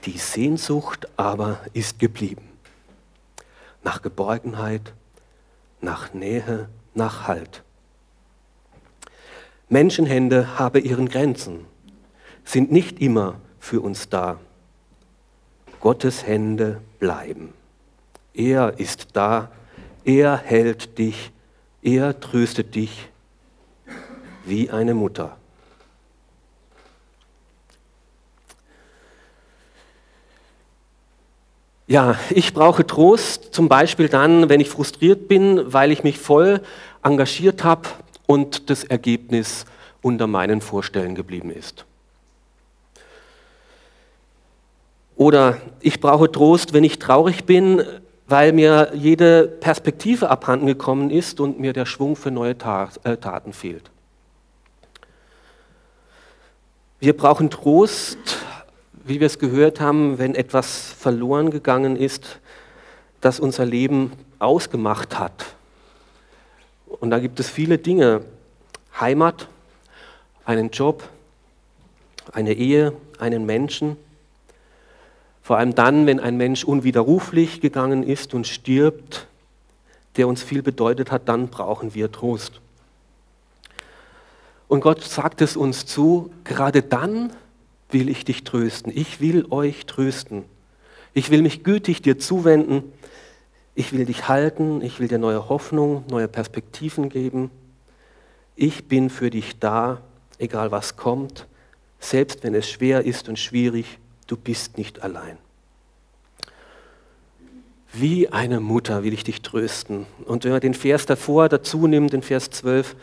Die 0.05 0.19
Sehnsucht 0.19 1.09
aber 1.17 1.61
ist 1.73 1.99
geblieben. 1.99 2.49
Nach 3.83 4.03
Geborgenheit, 4.03 4.93
nach 5.81 6.13
Nähe, 6.13 6.69
nach 6.95 7.27
Halt. 7.27 7.63
Menschenhände 9.69 10.59
haben 10.59 10.85
ihren 10.85 11.09
Grenzen, 11.09 11.65
sind 12.45 12.71
nicht 12.71 13.01
immer 13.01 13.37
für 13.59 13.81
uns 13.81 14.09
da. 14.09 14.39
Gottes 15.81 16.27
Hände 16.27 16.83
bleiben. 16.99 17.55
Er 18.35 18.79
ist 18.79 19.09
da, 19.15 19.51
er 20.05 20.37
hält 20.37 20.99
dich, 20.99 21.33
er 21.83 22.19
tröstet 22.21 22.75
dich 22.75 23.09
wie 24.45 24.71
eine 24.71 24.95
Mutter. 24.95 25.37
Ja, 31.87 32.17
ich 32.31 32.55
brauche 32.55 32.87
Trost, 32.87 33.53
zum 33.53 33.69
Beispiel 33.69 34.09
dann, 34.09 34.49
wenn 34.49 34.61
ich 34.61 34.71
frustriert 34.71 35.29
bin, 35.29 35.73
weil 35.73 35.93
ich 35.93 36.05
mich 36.05 36.19
voll 36.19 36.63
engagiert 37.03 37.65
habe 37.65 37.89
und 38.27 38.71
das 38.71 38.85
Ergebnis 38.85 39.67
unter 40.01 40.27
meinen 40.27 40.61
Vorstellen 40.61 41.15
geblieben 41.15 41.51
ist. 41.51 41.85
Oder 45.17 45.61
ich 45.81 46.01
brauche 46.01 46.33
Trost, 46.33 46.73
wenn 46.73 46.85
ich 46.85 46.99
traurig 46.99 47.45
bin, 47.45 47.85
weil 48.33 48.53
mir 48.53 48.93
jede 48.95 49.47
Perspektive 49.47 50.31
abhanden 50.31 50.67
gekommen 50.67 51.11
ist 51.11 51.39
und 51.39 51.61
mir 51.61 51.75
der 51.75 51.85
Schwung 51.85 52.17
für 52.17 52.31
neue 52.31 52.53
äh, 52.53 53.17
Taten 53.19 53.53
fehlt. 53.53 53.91
Wir 56.99 57.15
brauchen 57.15 57.51
Trost, 57.51 58.39
wie 59.05 59.21
wir 59.21 59.27
es 59.27 59.39
gehört 59.39 59.83
haben, 59.83 60.19
wenn 60.19 60.35
etwas 60.35 60.95
verloren 60.99 61.51
gegangen 61.51 61.95
ist, 61.95 62.41
das 63.21 63.39
unser 63.39 63.67
Leben 63.67 64.13
ausgemacht 64.39 65.19
hat. 65.19 65.45
Und 66.87 67.11
da 67.11 67.19
gibt 67.19 67.39
es 67.39 67.51
viele 67.51 67.77
Dinge. 67.77 68.25
Heimat, 68.99 69.47
einen 70.47 70.71
Job, 70.71 71.07
eine 72.33 72.55
Ehe, 72.55 72.95
einen 73.19 73.45
Menschen. 73.45 73.99
Vor 75.43 75.59
allem 75.59 75.75
dann, 75.75 76.07
wenn 76.07 76.21
ein 76.21 76.37
Mensch 76.37 76.65
unwiderruflich 76.65 77.61
gegangen 77.61 78.03
ist 78.05 78.33
und 78.33 78.47
stirbt, 78.47 79.27
der 80.17 80.29
uns 80.29 80.43
viel 80.43 80.63
bedeutet 80.63 81.11
hat, 81.11 81.29
dann 81.29 81.49
brauchen 81.49 81.95
wir 81.95 82.13
Trost. 82.13 82.61
Und 84.69 84.81
Gott 84.81 85.03
sagt 85.03 85.43
es 85.43 85.57
uns 85.57 85.85
zu, 85.85 86.31
gerade 86.45 86.83
dann, 86.83 87.33
will 87.91 88.09
ich 88.09 88.25
dich 88.25 88.45
trösten. 88.45 88.91
Ich 88.95 89.21
will 89.21 89.47
euch 89.51 89.87
trösten. 89.87 90.45
Ich 91.13 91.31
will 91.31 91.43
mich 91.43 91.63
gütig 91.63 92.01
dir 92.03 92.19
zuwenden. 92.19 92.85
Ich 93.75 93.93
will 93.93 94.07
dich 94.07 94.29
halten. 94.29 94.81
Ich 94.81 94.99
will 94.99 95.09
dir 95.09 95.19
neue 95.19 95.49
Hoffnung, 95.49 96.05
neue 96.09 96.29
Perspektiven 96.29 97.09
geben. 97.11 97.51
Ich 98.57 98.89
bin 98.89 99.11
für 99.11 99.31
dich 99.31 99.59
da, 99.59 100.01
egal 100.39 100.71
was 100.71 100.97
kommt. 100.97 101.47
Selbst 102.01 102.43
wenn 102.43 102.55
es 102.55 102.69
schwer 102.69 103.05
ist 103.05 103.29
und 103.29 103.39
schwierig, 103.39 103.99
du 104.33 104.39
bist 104.39 104.79
nicht 104.79 105.03
allein. 105.03 105.37
Wie 107.93 108.31
eine 108.31 108.61
Mutter 108.61 109.05
will 109.05 109.13
ich 109.13 109.25
dich 109.25 109.43
trösten. 109.43 110.07
Und 110.25 110.45
wenn 110.45 110.53
man 110.53 110.63
den 110.63 110.73
Vers 110.73 111.05
davor 111.05 111.51
dazu 111.51 111.87
nimmt, 111.87 112.15
den 112.15 112.23
Vers 112.23 112.49
12, 112.49 112.97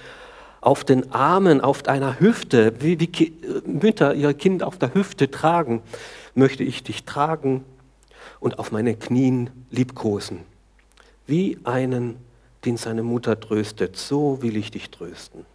auf 0.59 0.83
den 0.83 1.11
Armen, 1.11 1.61
auf 1.61 1.83
deiner 1.83 2.19
Hüfte, 2.19 2.73
wie, 2.79 2.99
wie 2.99 3.33
Mütter 3.63 4.15
ihr 4.15 4.33
Kind 4.33 4.63
auf 4.63 4.79
der 4.79 4.95
Hüfte 4.95 5.29
tragen, 5.29 5.83
möchte 6.33 6.63
ich 6.63 6.81
dich 6.81 7.03
tragen 7.03 7.63
und 8.39 8.57
auf 8.57 8.71
meine 8.71 8.95
Knien 8.95 9.51
liebkosen. 9.69 10.39
Wie 11.27 11.59
einen, 11.63 12.17
den 12.65 12.77
seine 12.77 13.03
Mutter 13.03 13.39
tröstet, 13.39 13.97
so 13.97 14.41
will 14.41 14.57
ich 14.57 14.71
dich 14.71 14.89
trösten. 14.89 15.45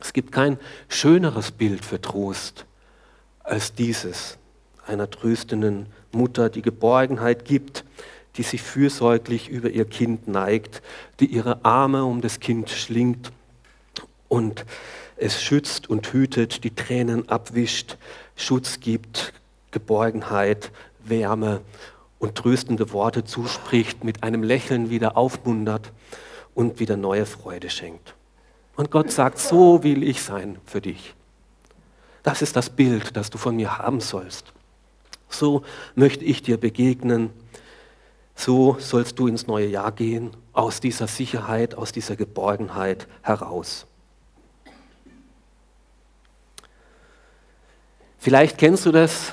Es 0.00 0.14
gibt 0.14 0.32
kein 0.32 0.58
schöneres 0.88 1.50
Bild 1.50 1.84
für 1.84 2.00
Trost 2.00 2.64
als 3.42 3.74
dieses 3.74 4.38
einer 4.86 5.10
tröstenden 5.10 5.86
Mutter, 6.12 6.48
die 6.48 6.62
Geborgenheit 6.62 7.44
gibt, 7.44 7.84
die 8.36 8.42
sich 8.42 8.62
fürsorglich 8.62 9.48
über 9.48 9.70
ihr 9.70 9.84
Kind 9.84 10.28
neigt, 10.28 10.82
die 11.20 11.26
ihre 11.26 11.64
Arme 11.64 12.04
um 12.04 12.20
das 12.20 12.40
Kind 12.40 12.70
schlingt 12.70 13.32
und 14.28 14.64
es 15.16 15.42
schützt 15.42 15.88
und 15.88 16.12
hütet, 16.12 16.64
die 16.64 16.74
Tränen 16.74 17.28
abwischt, 17.28 17.96
Schutz 18.34 18.80
gibt, 18.80 19.32
Geborgenheit, 19.70 20.72
Wärme 21.04 21.60
und 22.18 22.34
tröstende 22.34 22.92
Worte 22.92 23.24
zuspricht, 23.24 24.02
mit 24.02 24.22
einem 24.22 24.42
Lächeln 24.42 24.90
wieder 24.90 25.16
aufmuntert 25.16 25.92
und 26.54 26.80
wieder 26.80 26.96
neue 26.96 27.26
Freude 27.26 27.70
schenkt. 27.70 28.14
Und 28.76 28.90
Gott 28.90 29.12
sagt, 29.12 29.38
so 29.38 29.84
will 29.84 30.02
ich 30.02 30.22
sein 30.22 30.58
für 30.64 30.80
dich. 30.80 31.14
Das 32.22 32.42
ist 32.42 32.56
das 32.56 32.70
Bild, 32.70 33.16
das 33.16 33.30
du 33.30 33.38
von 33.38 33.54
mir 33.54 33.78
haben 33.78 34.00
sollst. 34.00 34.53
So 35.28 35.62
möchte 35.94 36.24
ich 36.24 36.42
dir 36.42 36.56
begegnen. 36.58 37.30
So 38.34 38.76
sollst 38.78 39.18
du 39.18 39.26
ins 39.28 39.46
neue 39.46 39.66
Jahr 39.66 39.92
gehen, 39.92 40.30
aus 40.52 40.80
dieser 40.80 41.06
Sicherheit, 41.06 41.74
aus 41.74 41.92
dieser 41.92 42.16
Geborgenheit 42.16 43.06
heraus. 43.22 43.86
Vielleicht 48.18 48.56
kennst 48.58 48.86
du 48.86 48.92
das 48.92 49.32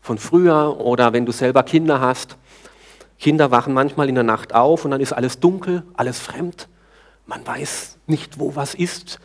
von 0.00 0.16
früher 0.18 0.78
oder 0.78 1.12
wenn 1.12 1.26
du 1.26 1.32
selber 1.32 1.62
Kinder 1.62 2.00
hast. 2.00 2.36
Kinder 3.18 3.50
wachen 3.50 3.74
manchmal 3.74 4.08
in 4.08 4.14
der 4.14 4.24
Nacht 4.24 4.54
auf 4.54 4.84
und 4.84 4.90
dann 4.92 5.00
ist 5.00 5.12
alles 5.12 5.40
dunkel, 5.40 5.82
alles 5.94 6.18
fremd. 6.18 6.68
Man 7.26 7.46
weiß 7.46 7.98
nicht, 8.06 8.38
wo 8.38 8.54
was 8.56 8.74
ist. 8.74 9.20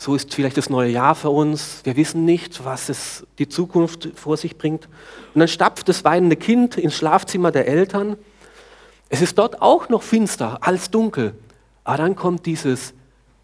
So 0.00 0.14
ist 0.14 0.32
vielleicht 0.32 0.56
das 0.56 0.70
neue 0.70 0.90
Jahr 0.90 1.16
für 1.16 1.30
uns. 1.30 1.80
Wir 1.82 1.96
wissen 1.96 2.24
nicht, 2.24 2.64
was 2.64 2.88
es 2.88 3.26
die 3.40 3.48
Zukunft 3.48 4.08
vor 4.14 4.36
sich 4.36 4.56
bringt. 4.56 4.88
Und 5.34 5.40
dann 5.40 5.48
stapft 5.48 5.88
das 5.88 6.04
weinende 6.04 6.36
Kind 6.36 6.78
ins 6.78 6.94
Schlafzimmer 6.94 7.50
der 7.50 7.66
Eltern. 7.66 8.16
Es 9.08 9.22
ist 9.22 9.36
dort 9.38 9.60
auch 9.60 9.88
noch 9.88 10.02
finster, 10.02 10.58
alles 10.60 10.92
dunkel. 10.92 11.34
Aber 11.82 11.96
dann 11.96 12.14
kommt 12.14 12.46
dieses 12.46 12.94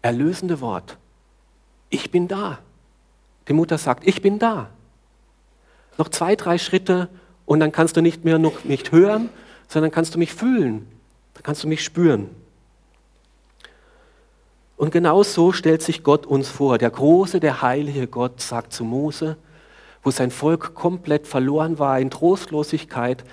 erlösende 0.01 0.61
Wort. 0.61 0.97
Ich 1.89 2.09
bin 2.09 2.29
da. 2.29 2.59
Die 3.49 3.53
Mutter 3.53 3.77
sagt, 3.77 4.07
ich 4.07 4.21
bin 4.21 4.39
da. 4.39 4.69
Noch 5.97 6.07
zwei, 6.07 6.37
drei 6.37 6.57
Schritte 6.57 7.09
und 7.45 7.59
dann 7.59 7.73
kannst 7.73 7.97
du 7.97 8.01
nicht 8.01 8.23
mehr 8.23 8.39
noch 8.39 8.63
nicht 8.63 8.93
hören, 8.93 9.29
sondern 9.67 9.91
kannst 9.91 10.15
du 10.15 10.19
mich 10.19 10.33
fühlen. 10.33 10.87
Dann 11.33 11.43
kannst 11.43 11.65
du 11.65 11.67
mich 11.67 11.83
spüren. 11.83 12.29
Und 14.77 14.91
genau 14.91 15.23
so 15.23 15.51
stellt 15.51 15.81
sich 15.81 16.03
Gott 16.03 16.25
uns 16.25 16.49
vor. 16.49 16.77
Der 16.77 16.89
große, 16.89 17.39
der 17.39 17.61
heilige 17.61 18.07
Gott 18.07 18.41
sagt 18.41 18.73
zu 18.73 18.83
Mose, 18.83 19.37
wo 20.03 20.11
sein 20.11 20.31
Volk 20.31 20.75
komplett 20.75 21.27
verloren 21.27 21.79
war 21.79 21.99
in 21.99 22.09
Trostlosigkeit, 22.09 23.23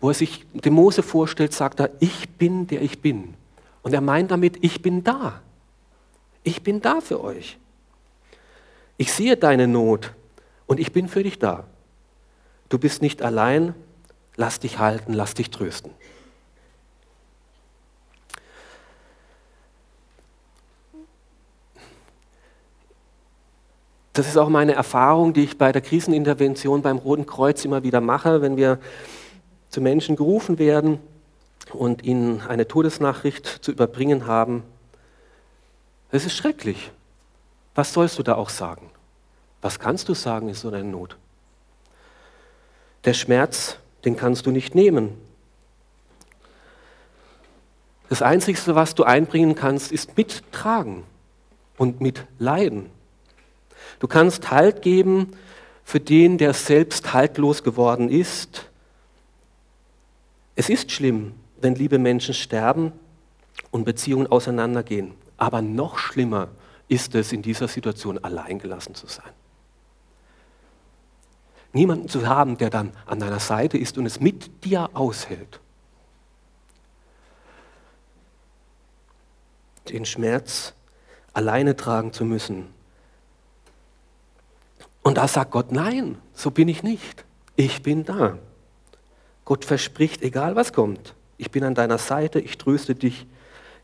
wo 0.00 0.08
er 0.08 0.14
sich 0.14 0.44
dem 0.52 0.74
Mose 0.74 1.02
vorstellt, 1.02 1.52
sagt 1.52 1.80
er, 1.80 1.90
ich 2.00 2.28
bin 2.30 2.66
der 2.66 2.82
ich 2.82 3.00
bin. 3.00 3.34
Und 3.82 3.94
er 3.94 4.00
meint 4.00 4.30
damit, 4.30 4.62
ich 4.62 4.82
bin 4.82 5.04
da. 5.04 5.40
Ich 6.42 6.62
bin 6.62 6.80
da 6.80 7.00
für 7.00 7.22
euch. 7.22 7.58
Ich 8.96 9.12
sehe 9.12 9.36
deine 9.36 9.68
Not 9.68 10.12
und 10.66 10.80
ich 10.80 10.92
bin 10.92 11.08
für 11.08 11.22
dich 11.22 11.38
da. 11.38 11.64
Du 12.68 12.78
bist 12.78 13.00
nicht 13.00 13.22
allein, 13.22 13.74
lass 14.36 14.60
dich 14.60 14.78
halten, 14.78 15.12
lass 15.12 15.34
dich 15.34 15.50
trösten. 15.50 15.92
Das 24.18 24.26
ist 24.26 24.36
auch 24.36 24.48
meine 24.48 24.72
Erfahrung, 24.72 25.32
die 25.32 25.44
ich 25.44 25.58
bei 25.58 25.70
der 25.70 25.80
Krisenintervention 25.80 26.82
beim 26.82 26.98
Roten 26.98 27.24
Kreuz 27.24 27.64
immer 27.64 27.84
wieder 27.84 28.00
mache, 28.00 28.42
wenn 28.42 28.56
wir 28.56 28.80
zu 29.68 29.80
Menschen 29.80 30.16
gerufen 30.16 30.58
werden 30.58 30.98
und 31.72 32.02
ihnen 32.02 32.40
eine 32.40 32.66
Todesnachricht 32.66 33.46
zu 33.46 33.70
überbringen 33.70 34.26
haben. 34.26 34.64
Es 36.10 36.26
ist 36.26 36.36
schrecklich. 36.36 36.90
Was 37.76 37.92
sollst 37.92 38.18
du 38.18 38.24
da 38.24 38.34
auch 38.34 38.48
sagen? 38.48 38.90
Was 39.62 39.78
kannst 39.78 40.08
du 40.08 40.14
sagen, 40.14 40.48
ist 40.48 40.62
so 40.62 40.72
deine 40.72 40.88
Not? 40.88 41.16
Der 43.04 43.14
Schmerz, 43.14 43.76
den 44.04 44.16
kannst 44.16 44.46
du 44.46 44.50
nicht 44.50 44.74
nehmen. 44.74 45.16
Das 48.08 48.20
Einzige, 48.20 48.74
was 48.74 48.96
du 48.96 49.04
einbringen 49.04 49.54
kannst, 49.54 49.92
ist 49.92 50.16
mittragen 50.16 51.04
und 51.76 52.00
mitleiden. 52.00 52.90
Du 53.98 54.06
kannst 54.06 54.50
Halt 54.50 54.82
geben 54.82 55.32
für 55.84 56.00
den, 56.00 56.38
der 56.38 56.52
selbst 56.52 57.12
haltlos 57.12 57.62
geworden 57.62 58.10
ist. 58.10 58.68
Es 60.54 60.68
ist 60.68 60.90
schlimm, 60.92 61.34
wenn 61.60 61.74
liebe 61.74 61.98
Menschen 61.98 62.34
sterben 62.34 62.92
und 63.70 63.84
Beziehungen 63.84 64.26
auseinandergehen. 64.26 65.14
Aber 65.36 65.62
noch 65.62 65.98
schlimmer 65.98 66.48
ist 66.88 67.14
es, 67.14 67.32
in 67.32 67.42
dieser 67.42 67.68
Situation 67.68 68.18
alleingelassen 68.18 68.94
zu 68.94 69.06
sein. 69.06 69.30
Niemanden 71.72 72.08
zu 72.08 72.26
haben, 72.26 72.58
der 72.58 72.70
dann 72.70 72.92
an 73.06 73.20
deiner 73.20 73.40
Seite 73.40 73.78
ist 73.78 73.98
und 73.98 74.06
es 74.06 74.20
mit 74.20 74.64
dir 74.64 74.90
aushält. 74.94 75.60
Den 79.88 80.04
Schmerz 80.04 80.74
alleine 81.32 81.76
tragen 81.76 82.12
zu 82.12 82.24
müssen, 82.24 82.66
und 85.08 85.14
da 85.14 85.26
sagt 85.26 85.52
Gott, 85.52 85.72
nein, 85.72 86.18
so 86.34 86.50
bin 86.50 86.68
ich 86.68 86.82
nicht. 86.82 87.24
Ich 87.56 87.82
bin 87.82 88.04
da. 88.04 88.36
Gott 89.46 89.64
verspricht, 89.64 90.20
egal 90.20 90.54
was 90.54 90.74
kommt, 90.74 91.14
ich 91.38 91.50
bin 91.50 91.64
an 91.64 91.74
deiner 91.74 91.96
Seite, 91.96 92.40
ich 92.40 92.58
tröste 92.58 92.94
dich, 92.94 93.26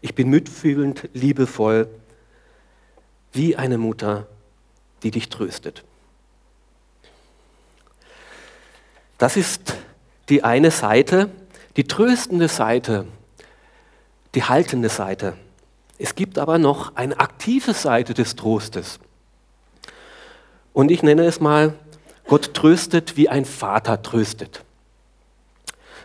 ich 0.03 0.15
bin 0.15 0.29
mitfühlend, 0.29 1.09
liebevoll, 1.15 1.89
wie 3.33 3.57
eine 3.57 3.79
Mutter, 3.79 4.27
die 5.03 5.11
dich 5.13 5.31
tröstet. 5.31 5.83
Das 9.17 9.39
ist 9.39 9.77
die 10.29 10.45
eine 10.45 10.71
Seite, 10.71 11.31
die 11.79 11.85
tröstende 11.85 12.49
Seite, 12.49 13.07
die 14.35 14.43
haltende 14.43 14.91
Seite. 14.91 15.39
Es 15.97 16.17
gibt 16.17 16.37
aber 16.37 16.59
noch 16.59 16.97
eine 16.97 17.19
aktive 17.19 17.73
Seite 17.73 18.13
des 18.13 18.37
Trostes. 18.37 19.01
Und 20.75 20.91
ich 20.91 21.03
nenne 21.03 21.25
es 21.25 21.41
mal, 21.41 21.73
Gott 22.27 22.53
tröstet, 22.53 23.17
wie 23.17 23.31
ein 23.31 23.47
Vater 23.47 24.03
tröstet. 24.03 24.63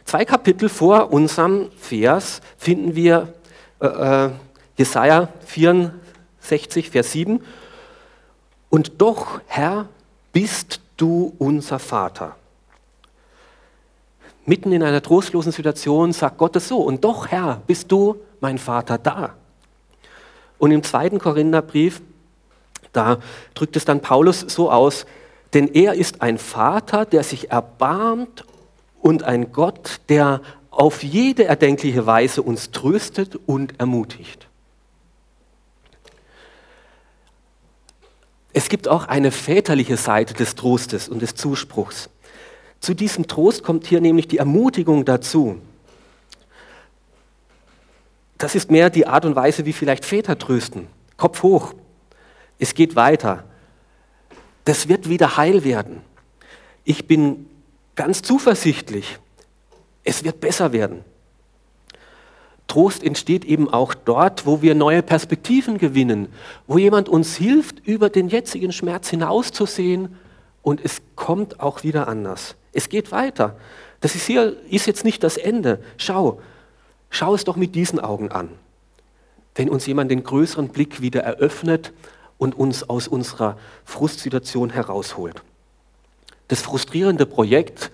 Zwei 0.05 0.23
Kapitel 0.23 0.69
vor 0.69 1.11
unserem 1.11 1.69
Vers 1.77 2.39
finden 2.57 2.95
wir 2.95 3.33
äh, 3.81 3.87
äh 3.87 4.29
Jesaja 4.77 5.27
64, 5.45 6.89
Vers 6.89 7.11
7. 7.11 7.41
Und 8.69 9.01
doch, 9.01 9.41
Herr, 9.47 9.89
bist 10.31 10.79
du 10.95 11.33
unser 11.37 11.79
Vater. 11.79 12.37
Mitten 14.45 14.71
in 14.71 14.81
einer 14.81 15.01
trostlosen 15.01 15.51
Situation 15.51 16.13
sagt 16.13 16.37
Gott 16.37 16.55
es 16.55 16.69
so. 16.69 16.77
Und 16.77 17.03
doch, 17.03 17.27
Herr, 17.27 17.61
bist 17.67 17.91
du 17.91 18.21
mein 18.39 18.57
Vater 18.57 18.97
da. 18.97 19.35
Und 20.57 20.71
im 20.71 20.81
zweiten 20.81 21.19
Korintherbrief 21.19 22.01
da 22.93 23.19
drückt 23.53 23.75
es 23.75 23.85
dann 23.85 24.01
Paulus 24.01 24.41
so 24.41 24.71
aus, 24.71 25.05
denn 25.53 25.67
er 25.73 25.93
ist 25.93 26.21
ein 26.21 26.37
Vater, 26.37 27.05
der 27.05 27.23
sich 27.23 27.51
erbarmt 27.51 28.45
und 29.01 29.23
ein 29.23 29.51
Gott, 29.51 30.01
der 30.09 30.41
auf 30.69 31.03
jede 31.03 31.45
erdenkliche 31.45 32.05
Weise 32.05 32.41
uns 32.41 32.71
tröstet 32.71 33.35
und 33.47 33.79
ermutigt. 33.79 34.47
Es 38.53 38.69
gibt 38.69 38.87
auch 38.87 39.07
eine 39.07 39.31
väterliche 39.31 39.97
Seite 39.97 40.33
des 40.33 40.55
Trostes 40.55 41.07
und 41.07 41.21
des 41.21 41.35
Zuspruchs. 41.35 42.09
Zu 42.79 42.93
diesem 42.93 43.27
Trost 43.27 43.63
kommt 43.63 43.85
hier 43.85 44.01
nämlich 44.01 44.27
die 44.27 44.37
Ermutigung 44.37 45.05
dazu. 45.05 45.61
Das 48.37 48.55
ist 48.55 48.71
mehr 48.71 48.89
die 48.89 49.05
Art 49.05 49.25
und 49.25 49.35
Weise, 49.35 49.65
wie 49.65 49.73
vielleicht 49.73 50.05
Väter 50.05 50.37
trösten. 50.37 50.87
Kopf 51.17 51.43
hoch, 51.43 51.73
es 52.59 52.73
geht 52.75 52.95
weiter. 52.95 53.45
Das 54.65 54.87
wird 54.87 55.09
wieder 55.09 55.37
heil 55.37 55.63
werden. 55.63 56.01
Ich 56.83 57.07
bin 57.07 57.47
ganz 57.95 58.21
zuversichtlich. 58.21 59.17
Es 60.03 60.23
wird 60.23 60.39
besser 60.39 60.71
werden. 60.71 61.03
Trost 62.67 63.03
entsteht 63.03 63.45
eben 63.45 63.67
auch 63.67 63.95
dort, 63.95 64.45
wo 64.45 64.61
wir 64.61 64.75
neue 64.75 65.01
Perspektiven 65.01 65.79
gewinnen, 65.79 66.27
wo 66.67 66.77
jemand 66.77 67.09
uns 67.09 67.35
hilft, 67.35 67.79
über 67.87 68.09
den 68.09 68.27
jetzigen 68.27 68.71
Schmerz 68.71 69.09
hinauszusehen 69.09 70.15
und 70.61 70.83
es 70.85 71.01
kommt 71.15 71.59
auch 71.61 71.83
wieder 71.83 72.07
anders. 72.07 72.55
Es 72.71 72.89
geht 72.89 73.11
weiter. 73.11 73.55
Das 74.01 74.13
ist 74.13 74.27
hier 74.27 74.55
ist 74.69 74.85
jetzt 74.85 75.03
nicht 75.03 75.23
das 75.23 75.37
Ende. 75.37 75.83
Schau, 75.97 76.39
schau 77.09 77.33
es 77.33 77.43
doch 77.43 77.55
mit 77.55 77.73
diesen 77.73 77.99
Augen 77.99 78.31
an. 78.31 78.49
Wenn 79.55 79.69
uns 79.69 79.87
jemand 79.87 80.11
den 80.11 80.23
größeren 80.23 80.69
Blick 80.69 81.01
wieder 81.01 81.21
eröffnet 81.21 81.91
und 82.39 82.57
uns 82.57 82.89
aus 82.89 83.07
unserer 83.07 83.57
Frustsituation 83.85 84.71
herausholt. 84.71 85.43
Das 86.47 86.61
frustrierende 86.61 87.27
Projekt, 87.27 87.91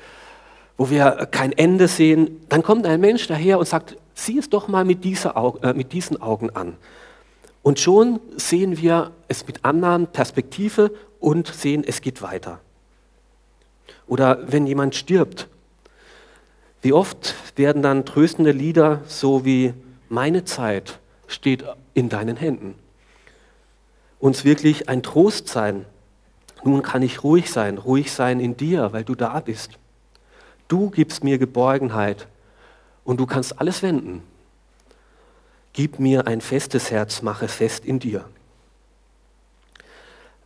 wo 0.77 0.89
wir 0.89 1.27
kein 1.31 1.51
Ende 1.51 1.89
sehen, 1.89 2.45
dann 2.47 2.63
kommt 2.63 2.86
ein 2.86 3.01
Mensch 3.01 3.27
daher 3.27 3.60
und 3.60 3.67
sagt, 3.67 3.97
sieh 4.13 4.38
es 4.38 4.49
doch 4.49 4.69
mal 4.69 4.86
mit, 4.86 5.03
dieser, 5.03 5.36
äh, 5.62 5.73
mit 5.73 5.91
diesen 5.91 6.21
Augen 6.21 6.51
an. 6.51 6.77
Und 7.63 7.79
schon 7.79 8.19
sehen 8.38 8.77
wir 8.77 9.12
es 9.27 9.45
mit 9.47 9.65
anderen 9.65 10.08
Perspektive 10.08 10.91
und 11.19 11.47
sehen, 11.47 11.84
es 11.86 11.99
geht 12.01 12.21
weiter. 12.21 12.60
Oder 14.08 14.39
wenn 14.51 14.67
jemand 14.67 14.95
stirbt, 14.95 15.47
wie 16.84 16.93
oft 16.93 17.34
werden 17.55 17.81
dann 17.81 18.05
tröstende 18.05 18.51
Lieder 18.51 19.01
so 19.08 19.43
wie 19.43 19.73
meine 20.08 20.45
Zeit 20.45 20.99
steht 21.25 21.65
in 21.95 22.10
deinen 22.10 22.38
Händen 22.38 22.75
uns 24.26 24.44
wirklich 24.44 24.90
ein 24.90 25.04
Trost 25.04 25.48
sein. 25.50 25.86
Nun 26.64 26.82
kann 26.82 27.04
ich 27.04 27.24
ruhig 27.24 27.52
sein, 27.52 27.78
ruhig 27.78 28.12
sein 28.12 28.40
in 28.40 28.58
dir, 28.58 28.92
weil 28.92 29.04
du 29.04 29.14
da 29.14 29.40
bist. 29.40 29.78
Du 30.68 30.90
gibst 30.90 31.24
mir 31.24 31.38
Geborgenheit 31.38 32.28
und 33.04 33.20
du 33.20 33.28
kannst 33.28 33.62
alles 33.62 33.84
wenden. 33.84 34.24
Gib 35.74 36.00
mir 36.00 36.26
ein 36.26 36.42
festes 36.42 36.90
Herz, 36.90 37.22
mache 37.22 37.48
fest 37.48 37.86
in 37.86 38.00
dir. 38.00 38.26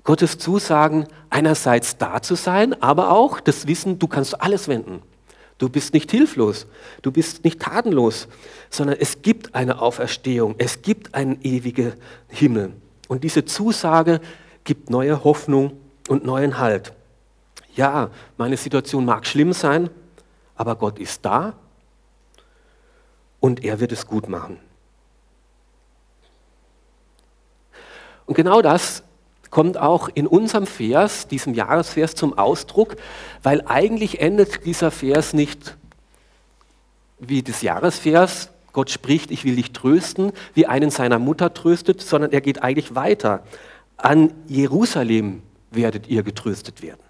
Gottes 0.04 0.38
Zusagen, 0.38 1.08
einerseits 1.30 1.96
da 1.96 2.22
zu 2.22 2.36
sein, 2.36 2.82
aber 2.82 3.12
auch 3.12 3.40
das 3.40 3.66
Wissen, 3.66 3.98
du 3.98 4.08
kannst 4.08 4.42
alles 4.42 4.68
wenden. 4.68 5.02
Du 5.58 5.70
bist 5.70 5.94
nicht 5.94 6.12
hilflos, 6.12 6.68
du 7.02 7.14
bist 7.14 7.46
nicht 7.46 7.62
tatenlos, 7.62 8.28
sondern 8.70 8.98
es 9.00 9.22
gibt 9.22 9.56
eine 9.56 9.82
Auferstehung, 9.82 10.56
es 10.58 10.82
gibt 10.82 11.16
einen 11.16 11.40
ewigen 11.44 11.94
Himmel. 12.28 12.74
Und 13.10 13.26
diese 13.26 13.44
Zusage 13.44 14.22
gibt 14.64 14.90
neue 14.90 15.26
Hoffnung 15.26 15.78
und 16.08 16.24
neuen 16.24 16.60
Halt. 16.60 16.94
Ja, 17.76 18.12
meine 18.38 18.56
Situation 18.56 19.04
mag 19.04 19.26
schlimm 19.26 19.52
sein, 19.52 19.90
aber 20.56 20.76
Gott 20.76 21.00
ist 21.00 21.26
da 21.26 21.54
und 23.40 23.66
er 23.66 23.80
wird 23.80 23.92
es 23.92 24.06
gut 24.06 24.30
machen. 24.30 24.60
Und 28.28 28.36
genau 28.36 28.62
das 28.62 29.02
kommt 29.50 29.78
auch 29.78 30.08
in 30.10 30.28
unserem 30.28 30.68
Vers, 30.68 31.28
diesem 31.28 31.56
Jahresvers 31.56 32.14
zum 32.14 32.38
Ausdruck, 32.38 32.96
weil 33.42 33.64
eigentlich 33.66 34.22
endet 34.22 34.66
dieser 34.66 34.92
Vers 34.92 35.34
nicht 35.34 35.78
wie 37.18 37.42
das 37.42 37.64
Jahresvers, 37.64 38.50
Gott 38.74 38.90
spricht, 38.90 39.32
ich 39.32 39.44
will 39.46 39.56
dich 39.56 39.72
trösten, 39.72 40.32
wie 40.54 40.66
einen 40.66 40.92
seiner 40.92 41.20
Mutter 41.20 41.54
tröstet, 41.54 42.02
sondern 42.02 42.32
er 42.32 42.42
geht 42.42 42.64
eigentlich 42.64 42.96
weiter. 42.96 43.44
An 43.98 44.32
Jerusalem 44.48 45.42
werdet 45.72 46.08
ihr 46.08 46.24
getröstet 46.24 46.82
werden. 46.82 47.02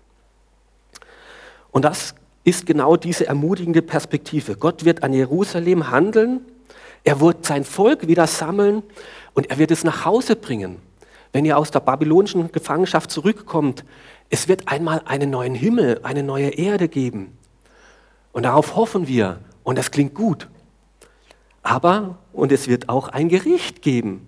Und 1.71 1.85
das 1.85 2.15
ist 2.43 2.65
genau 2.65 2.95
diese 2.95 3.27
ermutigende 3.27 3.81
Perspektive. 3.81 4.55
Gott 4.55 4.85
wird 4.85 5.03
an 5.03 5.13
Jerusalem 5.13 5.91
handeln, 5.91 6.41
er 7.03 7.19
wird 7.21 7.45
sein 7.45 7.63
Volk 7.63 8.07
wieder 8.07 8.27
sammeln 8.27 8.83
und 9.33 9.49
er 9.49 9.57
wird 9.57 9.71
es 9.71 9.83
nach 9.83 10.05
Hause 10.05 10.35
bringen. 10.35 10.77
Wenn 11.31 11.45
ihr 11.45 11.57
aus 11.57 11.71
der 11.71 11.79
babylonischen 11.79 12.51
Gefangenschaft 12.51 13.11
zurückkommt, 13.11 13.85
es 14.29 14.47
wird 14.47 14.67
einmal 14.67 15.01
einen 15.05 15.29
neuen 15.29 15.55
Himmel, 15.55 15.99
eine 16.03 16.23
neue 16.23 16.49
Erde 16.49 16.87
geben. 16.87 17.37
Und 18.31 18.43
darauf 18.43 18.75
hoffen 18.75 19.07
wir 19.07 19.39
und 19.63 19.77
das 19.77 19.91
klingt 19.91 20.13
gut. 20.13 20.47
Aber, 21.69 22.17
und 22.33 22.51
es 22.51 22.67
wird 22.67 22.89
auch 22.89 23.09
ein 23.09 23.29
Gericht 23.29 23.83
geben. 23.83 24.27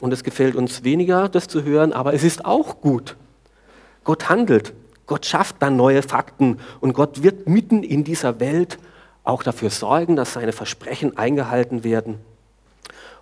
Und 0.00 0.12
es 0.14 0.24
gefällt 0.24 0.56
uns 0.56 0.82
weniger, 0.82 1.28
das 1.28 1.46
zu 1.46 1.62
hören, 1.62 1.92
aber 1.92 2.14
es 2.14 2.24
ist 2.24 2.46
auch 2.46 2.80
gut. 2.80 3.16
Gott 4.02 4.30
handelt. 4.30 4.72
Gott 5.04 5.26
schafft 5.26 5.56
dann 5.60 5.76
neue 5.76 6.02
Fakten 6.02 6.58
und 6.80 6.94
Gott 6.94 7.22
wird 7.22 7.46
mitten 7.48 7.82
in 7.82 8.02
dieser 8.02 8.40
Welt 8.40 8.78
auch 9.24 9.42
dafür 9.42 9.68
sorgen, 9.68 10.16
dass 10.16 10.32
seine 10.32 10.52
Versprechen 10.52 11.18
eingehalten 11.18 11.84
werden. 11.84 12.18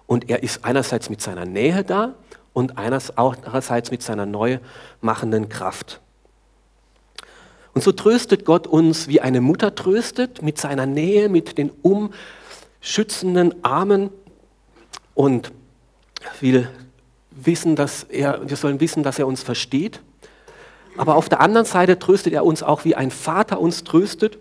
Und 0.07 0.31
er 0.31 0.44
ist 0.44 0.64
einerseits 0.64 1.11
mit 1.11 1.20
seiner 1.20 1.46
Nähe 1.46 1.83
da 1.83 2.14
und 2.53 2.79
andererseits 2.79 3.90
mit 3.90 4.05
seiner 4.05 4.25
neu 4.25 4.61
machenden 5.01 5.49
Kraft. 5.49 6.01
Und 7.75 7.83
so 7.83 7.90
tröstet 7.90 8.44
Gott 8.44 8.68
uns, 8.68 9.09
wie 9.09 9.20
eine 9.20 9.40
Mutter 9.40 9.75
tröstet, 9.75 10.42
mit 10.42 10.59
seiner 10.59 10.87
Nähe, 10.87 11.29
mit 11.29 11.59
den 11.59 11.70
umschützenden 12.80 13.62
Armen 13.64 14.10
und 15.14 15.52
will 16.40 16.68
wissen, 17.30 17.76
dass 17.76 18.04
er, 18.04 18.48
wir 18.48 18.56
sollen 18.56 18.80
wissen, 18.80 19.02
dass 19.02 19.18
er 19.18 19.26
uns 19.26 19.42
versteht. 19.42 20.00
Aber 20.96 21.14
auf 21.16 21.28
der 21.28 21.40
anderen 21.40 21.66
Seite 21.66 21.98
tröstet 21.98 22.32
er 22.32 22.44
uns 22.44 22.62
auch, 22.62 22.84
wie 22.84 22.94
ein 22.94 23.10
Vater 23.10 23.60
uns 23.60 23.84
tröstet, 23.84 24.38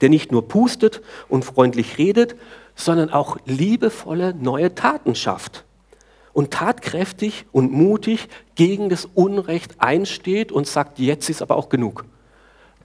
der 0.00 0.08
nicht 0.08 0.32
nur 0.32 0.48
pustet 0.48 1.02
und 1.28 1.44
freundlich 1.44 1.98
redet, 1.98 2.34
sondern 2.74 3.10
auch 3.10 3.36
liebevolle 3.44 4.34
neue 4.34 4.74
Taten 4.74 5.14
schafft 5.14 5.64
und 6.32 6.50
tatkräftig 6.50 7.44
und 7.52 7.72
mutig 7.72 8.28
gegen 8.54 8.88
das 8.88 9.04
Unrecht 9.04 9.76
einsteht 9.78 10.50
und 10.50 10.66
sagt, 10.66 10.98
jetzt 10.98 11.28
ist 11.28 11.42
aber 11.42 11.56
auch 11.56 11.68
genug. 11.68 12.04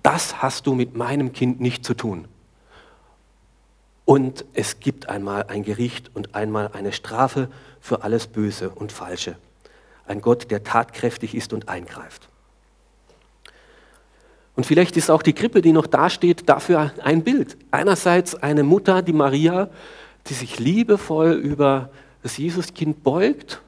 Das 0.04 0.42
hast 0.42 0.68
du 0.68 0.76
mit 0.76 0.96
meinem 0.96 1.32
Kind 1.32 1.62
nicht 1.62 1.86
zu 1.86 1.94
tun. 1.94 2.28
Und 4.06 4.46
es 4.54 4.80
gibt 4.80 5.10
einmal 5.10 5.46
ein 5.48 5.64
Gericht 5.64 6.12
und 6.14 6.36
einmal 6.36 6.70
eine 6.74 6.94
Strafe 6.94 7.50
für 7.82 8.04
alles 8.04 8.28
Böse 8.28 8.70
und 8.70 8.92
Falsche. 8.92 9.36
Ein 10.06 10.22
Gott, 10.22 10.52
der 10.52 10.64
tatkräftig 10.64 11.34
ist 11.34 11.54
und 11.54 11.68
eingreift. 11.68 12.30
Und 14.56 14.66
vielleicht 14.66 14.96
ist 14.96 15.10
auch 15.10 15.24
die 15.24 15.34
Krippe, 15.34 15.62
die 15.62 15.74
noch 15.74 15.88
dasteht, 15.88 16.48
dafür 16.48 16.92
ein 17.04 17.24
Bild. 17.24 17.58
Einerseits 17.72 18.36
eine 18.36 18.64
Mutter, 18.64 19.02
die 19.02 19.12
Maria, 19.12 19.70
die 20.28 20.34
sich 20.34 20.60
liebevoll 20.60 21.34
über 21.34 21.90
das 22.24 22.38
Jesuskind 22.38 23.04
beugt 23.04 23.62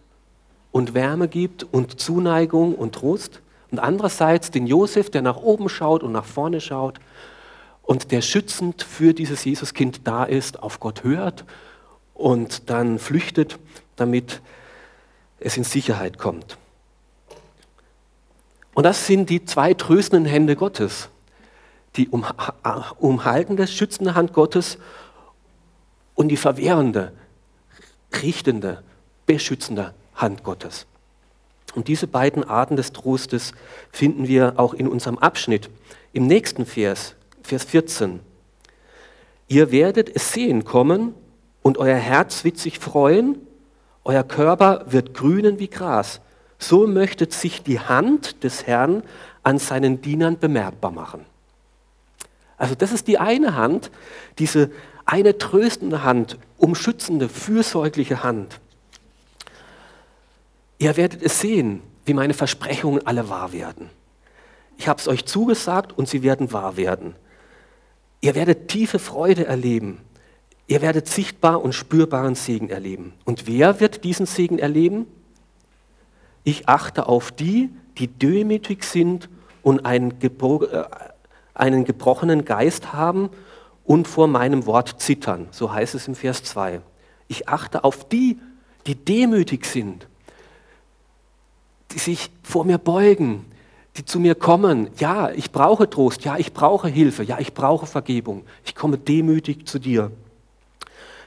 und 0.72 0.94
Wärme 0.94 1.28
gibt 1.28 1.64
und 1.64 2.00
Zuneigung 2.00 2.76
und 2.76 2.96
Trost. 2.96 3.42
Und 3.72 3.80
andererseits 3.80 4.50
den 4.52 4.66
Josef, 4.66 5.10
der 5.10 5.24
nach 5.24 5.38
oben 5.38 5.68
schaut 5.68 6.04
und 6.04 6.14
nach 6.14 6.26
vorne 6.26 6.62
schaut 6.62 7.00
und 7.88 8.12
der 8.12 8.22
schützend 8.22 8.84
für 8.84 9.14
dieses 9.14 9.46
Jesuskind 9.46 10.02
da 10.04 10.26
ist, 10.26 10.62
auf 10.62 10.82
Gott 10.82 11.04
hört 11.04 11.46
und 12.14 12.70
dann 12.70 13.00
flüchtet, 13.00 13.58
damit 13.96 14.42
es 15.40 15.56
in 15.56 15.64
Sicherheit 15.64 16.18
kommt. 16.18 16.58
Und 18.74 18.84
das 18.84 19.08
sind 19.08 19.30
die 19.30 19.46
zwei 19.46 19.74
tröstenden 19.74 20.26
Hände 20.26 20.58
Gottes. 20.58 21.10
Die 21.96 22.10
umhaltende, 22.10 23.66
schützende 23.66 24.16
Hand 24.16 24.34
Gottes 24.34 24.78
und 26.14 26.28
die 26.28 26.38
verwehrende, 26.38 27.14
richtende, 28.22 28.84
beschützende 29.26 29.94
Hand 30.14 30.44
Gottes. 30.44 30.86
Und 31.74 31.88
diese 31.88 32.06
beiden 32.06 32.44
Arten 32.44 32.76
des 32.76 32.92
Trostes 32.92 33.54
finden 33.92 34.28
wir 34.28 34.56
auch 34.58 34.74
in 34.74 34.90
unserem 34.90 35.18
Abschnitt. 35.18 35.70
Im 36.12 36.28
nächsten 36.28 36.66
Vers, 36.66 37.16
Vers 37.48 37.64
14. 37.64 38.20
Ihr 39.48 39.72
werdet 39.72 40.14
es 40.16 40.34
sehen 40.34 40.64
kommen 40.64 41.14
und 41.62 41.78
euer 41.78 41.96
Herz 41.96 42.44
wird 42.44 42.58
sich 42.58 42.80
freuen, 42.80 43.40
euer 44.04 44.24
Körper 44.24 44.86
wird 44.88 45.14
grünen 45.14 45.60
wie 45.60 45.70
Gras 45.70 46.22
so 46.60 46.88
möchte 46.88 47.32
sich 47.32 47.64
die 47.64 47.80
Hand 47.80 48.44
des 48.44 48.66
Herrn 48.66 49.04
an 49.44 49.60
seinen 49.60 50.02
Dienern 50.02 50.40
bemerkbar 50.40 50.92
machen. 50.92 51.26
Also 52.58 52.74
das 52.74 52.92
ist 52.92 53.08
die 53.08 53.20
eine 53.20 53.56
Hand, 53.56 53.92
diese 54.40 54.72
eine 55.06 55.38
tröstende 55.38 56.04
Hand, 56.04 56.38
umschützende, 56.58 57.30
fürsorgliche 57.30 58.24
Hand. 58.24 58.60
Ihr 60.80 60.98
werdet 60.98 61.22
es 61.22 61.40
sehen, 61.40 61.82
wie 62.06 62.14
meine 62.14 62.34
Versprechungen 62.34 63.06
alle 63.06 63.30
wahr 63.30 63.54
werden. 63.54 63.90
Ich 64.78 64.88
habe 64.88 65.00
es 65.00 65.08
euch 65.08 65.26
zugesagt 65.26 65.98
und 65.98 66.10
sie 66.10 66.24
werden 66.24 66.52
wahr 66.52 66.78
werden. 66.78 67.16
Ihr 68.22 68.36
werdet 68.36 68.68
tiefe 68.68 69.00
Freude 69.00 69.46
erleben. 69.46 70.00
Ihr 70.68 70.82
werdet 70.82 71.08
sichtbar 71.08 71.62
und 71.62 71.74
spürbaren 71.74 72.36
Segen 72.36 72.70
erleben. 72.70 73.14
Und 73.24 73.48
wer 73.48 73.80
wird 73.80 74.04
diesen 74.04 74.26
Segen 74.26 74.60
erleben? 74.60 75.08
Ich 76.44 76.68
achte 76.68 77.08
auf 77.08 77.32
die, 77.32 77.70
die 77.98 78.08
demütig 78.08 78.84
sind 78.84 79.30
und 79.64 79.86
einen, 79.86 80.20
gebro 80.20 80.64
äh, 80.64 80.86
einen 81.54 81.86
gebrochenen 81.86 82.46
Geist 82.46 82.94
haben 82.94 83.30
und 83.86 84.08
vor 84.08 84.28
meinem 84.28 84.66
Wort 84.66 85.02
zittern. 85.02 85.48
So 85.52 85.72
heißt 85.74 85.96
es 85.96 86.08
im 86.08 86.16
Vers 86.16 86.44
2. 86.44 86.82
Ich 87.28 87.48
achte 87.48 87.84
auf 87.84 88.08
die, 88.08 88.40
die 88.86 88.96
demütig 88.96 89.66
sind, 89.66 90.08
die 91.92 92.00
sich 92.00 92.30
vor 92.44 92.66
mir 92.66 92.78
beugen, 92.78 93.46
die 93.98 94.06
zu 94.06 94.20
mir 94.20 94.36
kommen. 94.36 94.90
Ja, 94.98 95.32
ich 95.32 95.52
brauche 95.52 95.90
Trost. 95.90 96.24
Ja, 96.24 96.38
ich 96.38 96.54
brauche 96.54 96.88
Hilfe. 96.88 97.24
Ja, 97.24 97.40
ich 97.40 97.54
brauche 97.54 97.86
Vergebung. 97.86 98.46
Ich 98.66 98.76
komme 98.76 98.98
demütig 98.98 99.68
zu 99.68 99.80
dir. 99.80 100.12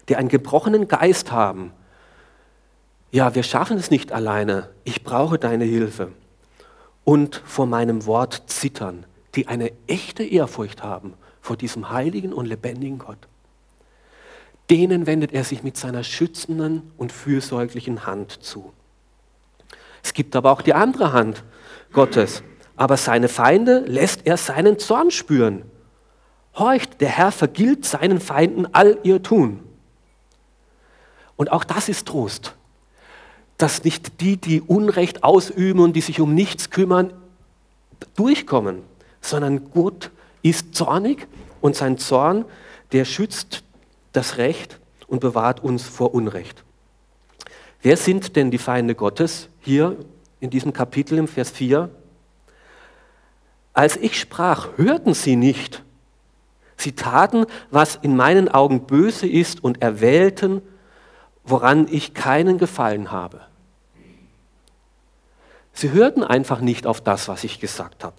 Die 0.08 0.16
einen 0.16 0.28
gebrochenen 0.28 0.88
Geist 0.88 1.32
haben 1.32 1.72
ja, 3.10 3.34
wir 3.34 3.42
schaffen 3.42 3.76
es 3.76 3.90
nicht 3.90 4.12
alleine, 4.12 4.68
ich 4.84 5.02
brauche 5.02 5.38
deine 5.38 5.64
Hilfe. 5.64 6.12
Und 7.04 7.42
vor 7.44 7.66
meinem 7.66 8.06
Wort 8.06 8.44
zittern, 8.46 9.04
die 9.34 9.48
eine 9.48 9.72
echte 9.86 10.22
Ehrfurcht 10.22 10.82
haben 10.82 11.14
vor 11.40 11.56
diesem 11.56 11.90
heiligen 11.90 12.32
und 12.32 12.46
lebendigen 12.46 12.98
Gott. 12.98 13.18
Denen 14.68 15.06
wendet 15.06 15.32
er 15.32 15.42
sich 15.42 15.64
mit 15.64 15.76
seiner 15.76 16.04
schützenden 16.04 16.92
und 16.96 17.10
fürsorglichen 17.10 18.06
Hand 18.06 18.30
zu. 18.30 18.72
Es 20.02 20.12
gibt 20.12 20.36
aber 20.36 20.52
auch 20.52 20.62
die 20.62 20.74
andere 20.74 21.12
Hand 21.12 21.42
Gottes. 21.92 22.44
Aber 22.80 22.96
seine 22.96 23.28
Feinde 23.28 23.80
lässt 23.80 24.26
er 24.26 24.38
seinen 24.38 24.78
Zorn 24.78 25.10
spüren. 25.10 25.64
Horcht, 26.54 27.00
der 27.02 27.10
Herr 27.10 27.30
vergilt 27.30 27.84
seinen 27.84 28.20
Feinden 28.20 28.66
all 28.72 28.98
ihr 29.02 29.22
Tun. 29.22 29.60
Und 31.36 31.52
auch 31.52 31.64
das 31.64 31.90
ist 31.90 32.08
Trost 32.08 32.54
dass 33.60 33.84
nicht 33.84 34.22
die, 34.22 34.38
die 34.38 34.62
Unrecht 34.62 35.22
ausüben 35.22 35.80
und 35.80 35.94
die 35.94 36.00
sich 36.00 36.20
um 36.20 36.34
nichts 36.34 36.70
kümmern, 36.70 37.12
durchkommen, 38.16 38.78
sondern 39.20 39.70
Gott 39.70 40.10
ist 40.40 40.74
zornig 40.74 41.28
und 41.60 41.76
sein 41.76 41.98
Zorn, 41.98 42.46
der 42.92 43.04
schützt 43.04 43.62
das 44.12 44.38
Recht 44.38 44.80
und 45.06 45.20
bewahrt 45.20 45.62
uns 45.62 45.82
vor 45.82 46.14
Unrecht. 46.14 46.64
Wer 47.82 47.98
sind 47.98 48.34
denn 48.34 48.50
die 48.50 48.58
Feinde 48.58 48.94
Gottes 48.94 49.48
hier 49.60 49.96
in 50.40 50.48
diesem 50.48 50.72
Kapitel 50.72 51.18
im 51.18 51.28
Vers 51.28 51.50
4? 51.50 51.90
Als 53.72 53.96
ich 53.96 54.18
sprach, 54.18 54.68
hörten 54.76 55.14
sie 55.14 55.36
nicht. 55.36 55.84
Sie 56.76 56.92
taten, 56.92 57.46
was 57.70 57.96
in 57.96 58.16
meinen 58.16 58.48
Augen 58.48 58.86
böse 58.86 59.28
ist 59.28 59.62
und 59.62 59.82
erwählten, 59.82 60.62
woran 61.44 61.86
ich 61.90 62.14
keinen 62.14 62.58
Gefallen 62.58 63.12
habe. 63.12 63.42
Sie 65.72 65.92
hörten 65.92 66.24
einfach 66.24 66.60
nicht 66.60 66.86
auf 66.86 67.00
das, 67.00 67.28
was 67.28 67.44
ich 67.44 67.60
gesagt 67.60 68.02
habe. 68.02 68.16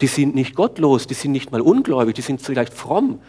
Die 0.00 0.06
sind 0.06 0.34
nicht 0.34 0.54
gottlos, 0.54 1.06
die 1.06 1.14
sind 1.14 1.32
nicht 1.32 1.52
mal 1.52 1.60
ungläubig, 1.60 2.14
die 2.14 2.22
sind 2.22 2.40
vielleicht 2.40 2.72
fromm, 2.72 3.20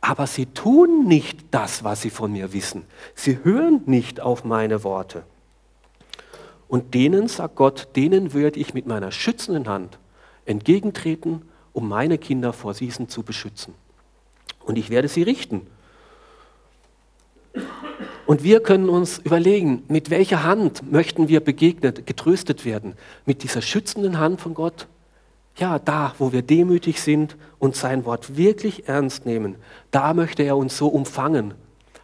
aber 0.00 0.26
sie 0.26 0.46
tun 0.46 1.06
nicht 1.06 1.46
das, 1.52 1.84
was 1.84 2.02
sie 2.02 2.10
von 2.10 2.32
mir 2.32 2.52
wissen. 2.52 2.84
Sie 3.14 3.38
hören 3.44 3.82
nicht 3.86 4.20
auf 4.20 4.44
meine 4.44 4.84
Worte. 4.84 5.22
Und 6.68 6.94
denen, 6.94 7.28
sagt 7.28 7.54
Gott, 7.56 7.88
denen 7.96 8.34
werde 8.34 8.58
ich 8.58 8.74
mit 8.74 8.86
meiner 8.86 9.12
schützenden 9.12 9.68
Hand 9.68 9.98
entgegentreten, 10.46 11.42
um 11.72 11.88
meine 11.88 12.18
Kinder 12.18 12.52
vor 12.52 12.74
diesen 12.74 13.08
zu 13.08 13.22
beschützen. 13.22 13.74
Und 14.64 14.76
ich 14.76 14.90
werde 14.90 15.08
sie 15.08 15.22
richten. 15.22 15.66
Und 18.26 18.44
wir 18.44 18.60
können 18.60 18.88
uns 18.88 19.18
überlegen, 19.18 19.82
mit 19.88 20.10
welcher 20.10 20.44
Hand 20.44 20.90
möchten 20.90 21.28
wir 21.28 21.40
begegnet, 21.40 22.06
getröstet 22.06 22.64
werden? 22.64 22.94
Mit 23.26 23.42
dieser 23.42 23.62
schützenden 23.62 24.18
Hand 24.18 24.40
von 24.40 24.54
Gott? 24.54 24.86
Ja, 25.56 25.78
da, 25.78 26.14
wo 26.18 26.32
wir 26.32 26.42
demütig 26.42 27.02
sind 27.02 27.36
und 27.58 27.76
sein 27.76 28.04
Wort 28.06 28.36
wirklich 28.36 28.88
ernst 28.88 29.26
nehmen, 29.26 29.56
da 29.90 30.14
möchte 30.14 30.42
er 30.42 30.56
uns 30.56 30.78
so 30.78 30.88
umfangen 30.88 31.54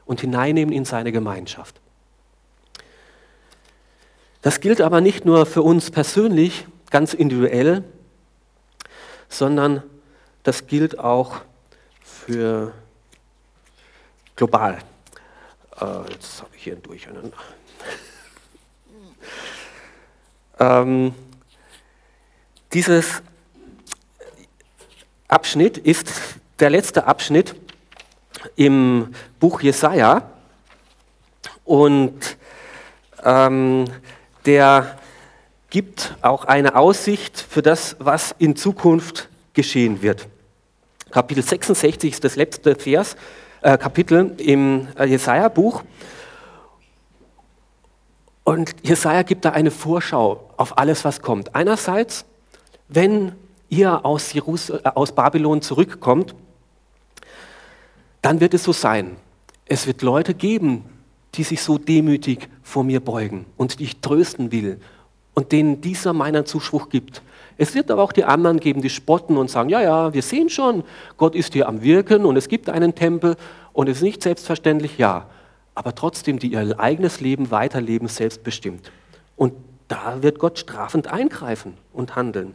und 0.05 0.21
hineinnehmen 0.21 0.75
in 0.75 0.85
seine 0.85 1.13
Gemeinschaft. 1.13 1.81
Das 4.43 4.61
gilt 4.61 4.81
aber 4.81 5.01
nicht 5.01 5.25
nur 5.25 5.47
für 5.47 5.63
uns 5.63 5.91
persönlich, 5.91 6.67
ganz 6.91 7.15
individuell, 7.15 7.85
sondern 9.29 9.83
das 10.43 10.67
gilt 10.67 10.99
auch 10.99 11.41
für 12.03 12.73
global. 14.37 14.79
Äh, 15.81 16.13
jetzt 16.13 16.43
habe 16.43 16.57
ich 16.57 16.65
hier 16.65 16.75
ein 16.75 16.83
Durcheinander. 16.83 17.37
ähm, 20.59 21.15
dieses 22.73 23.23
Abschnitt 25.29 25.79
ist 25.79 26.11
der 26.59 26.71
letzte 26.71 27.07
Abschnitt 27.07 27.55
im 28.57 29.15
Buch 29.39 29.61
Jesaja 29.61 30.31
und 31.65 32.37
ähm, 33.25 33.85
der 34.47 34.98
gibt 35.71 36.17
auch 36.23 36.45
eine 36.45 36.77
Aussicht 36.77 37.39
für 37.39 37.63
das, 37.63 37.97
was 37.99 38.35
in 38.39 38.57
Zukunft 38.57 39.29
geschehen 39.53 40.03
wird. 40.03 40.29
Kapitel 41.11 41.43
66 41.43 42.13
ist 42.13 42.25
das 42.25 42.37
letzte 42.37 42.75
Vers, 42.75 43.17
äh, 43.63 43.77
Kapitel 43.77 44.35
im 44.39 44.89
äh, 44.99 45.05
Jesaja-Buch. 45.05 45.83
Und 48.45 48.75
Jesaja 48.83 49.23
gibt 49.23 49.45
da 49.45 49.51
eine 49.51 49.71
Vorschau 49.71 50.51
auf 50.57 50.79
alles, 50.79 51.05
was 51.05 51.21
kommt. 51.21 51.55
Einerseits, 51.55 52.25
wenn 52.89 53.33
ihr 53.69 54.05
aus, 54.05 54.33
Jerus 54.33 54.71
äh, 54.71 54.81
aus 54.95 55.13
Babylon 55.13 55.61
zurückkommt, 55.61 56.35
dann 58.23 58.41
wird 58.41 58.55
es 58.55 58.65
so 58.65 58.73
sein. 58.73 59.17
Es 59.67 59.87
wird 59.87 60.01
Leute 60.03 60.35
geben, 60.35 60.85
die 61.35 61.45
sich 61.45 61.63
so 61.63 61.77
demütig 61.77 62.49
vor 62.63 62.85
mir 62.85 63.01
beugen 63.01 63.45
und 63.57 63.81
die 63.81 63.85
ich 63.85 64.01
trösten 64.01 64.51
will 64.51 64.81
und 65.35 65.53
denen 65.53 65.81
dieser 65.81 66.13
meinen 66.13 66.47
Zuspruch 66.47 66.89
gibt. 66.89 67.23
Es 67.57 67.75
wird 67.75 67.91
aber 67.91 68.03
auch 68.03 68.13
die 68.13 68.25
anderen 68.25 68.61
geben, 68.61 68.83
die 68.83 68.91
spotten 68.91 69.37
und 69.37 69.51
sagen, 69.51 69.69
ja, 69.69 69.81
ja, 69.81 70.15
wir 70.15 70.23
sehen 70.23 70.49
schon, 70.49 70.85
Gott 71.17 71.35
ist 71.35 71.53
hier 71.53 71.69
am 71.69 71.83
Wirken 71.83 72.25
und 72.25 72.37
es 72.37 72.49
gibt 72.49 72.69
einen 72.69 72.95
Tempel 72.95 73.37
und 73.73 73.89
es 73.89 73.99
ist 73.99 74.03
nicht 74.03 74.23
selbstverständlich, 74.23 74.99
ja, 74.99 75.27
aber 75.75 75.95
trotzdem, 75.95 76.39
die 76.39 76.53
ihr 76.53 76.79
eigenes 76.79 77.21
Leben 77.21 77.51
weiterleben, 77.51 78.09
selbstbestimmt. 78.09 78.91
Und 79.37 79.55
da 79.89 80.23
wird 80.23 80.39
Gott 80.39 80.59
strafend 80.59 81.09
eingreifen 81.09 81.75
und 81.93 82.17
handeln. 82.17 82.55